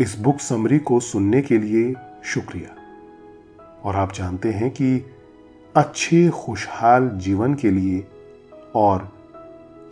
इस 0.00 0.18
बुक 0.18 0.40
समरी 0.40 0.78
को 0.78 1.00
सुनने 1.00 1.42
के 1.42 1.58
लिए 1.58 1.94
शुक्रिया। 2.24 2.76
और 3.84 3.96
आप 3.96 4.12
जानते 4.12 4.52
हैं 4.52 4.70
कि 4.70 5.06
अच्छे, 5.76 6.30
खुशहाल 6.30 7.08
जीवन 7.08 7.54
के 7.54 7.70
लिए 7.70 8.06
और 8.74 9.12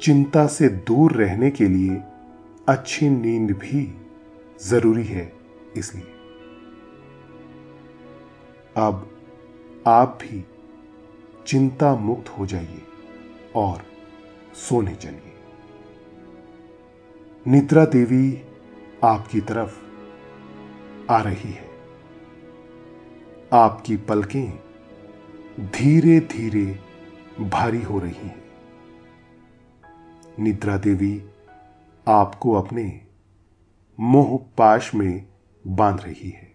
चिंता 0.03 0.47
से 0.47 0.69
दूर 0.69 1.13
रहने 1.13 1.51
के 1.51 1.65
लिए 1.65 2.01
अच्छी 2.69 3.11
नींद 3.11 3.51
भी 3.51 3.95
ज़रूरी 4.63 5.05
है 5.05 5.33
इसलिए। 5.77 6.07
अब 8.77 9.11
आप 9.87 10.19
भी 10.23 10.45
चिंता 11.47 11.97
मुक्त 11.97 12.29
हो 12.29 12.47
जाइए 12.47 12.83
और 13.57 13.90
सोने 14.69 14.95
चलिए 14.95 15.37
निद्रा 17.49 17.85
देवी 17.85 18.43
आपकी 19.05 19.41
तरफ़ 19.41 19.81
आ 21.13 21.21
रही 21.21 21.53
है। 21.53 21.71
आपकी 23.53 23.97
पलकें 23.97 24.59
धीरे 25.61 26.21
धीरे 26.21 26.79
भारी 27.41 27.83
हो 27.83 27.99
रही 27.99 28.15
हैं। 28.15 28.45
निद्रा 30.39 30.77
देवी 30.77 31.25
आपको 32.09 32.53
अपने 32.53 33.07
मोह 34.01 34.39
पाश 34.59 34.95
में 34.95 35.27
बाँध 35.67 36.01
रही 36.01 36.31
है। 36.31 36.55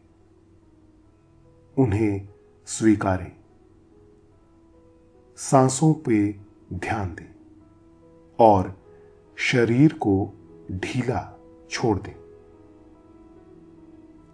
उन्हें 1.77 2.27
स्वीकारें। 2.65 3.31
सांसों 5.37 5.93
पे 5.93 6.35
ध्यान 6.73 7.15
दें। 7.15 7.34
और 8.39 8.79
शरीर 9.35 9.93
को 9.93 10.33
ढीला 10.71 11.39
छोड़ 11.69 11.99
दें। 11.99 12.15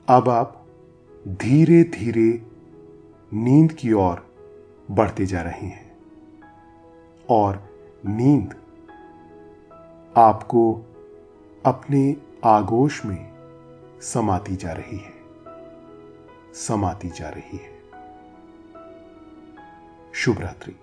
अब 0.08 0.30
आप 0.30 0.68
धीरे 1.28 1.84
धीरे 1.84 2.46
नींद 3.34 3.74
की 3.74 3.94
ओर 3.94 4.36
बढ़ते 4.92 5.26
जा 5.26 5.42
रहे 5.42 5.68
हैं 5.68 5.98
और 7.30 7.70
नींद 8.06 8.56
आपको 10.18 10.86
अपने 11.66 12.18
आगोश 12.44 13.06
में 13.06 13.32
समाती 14.02 14.56
जा 14.56 14.74
रही 14.74 14.98
है, 14.98 15.14
समाती 16.54 17.10
जा 17.10 17.30
रही 17.30 17.58
है। 17.58 17.82
शुभ 20.14 20.40
रात्रि। 20.40 20.76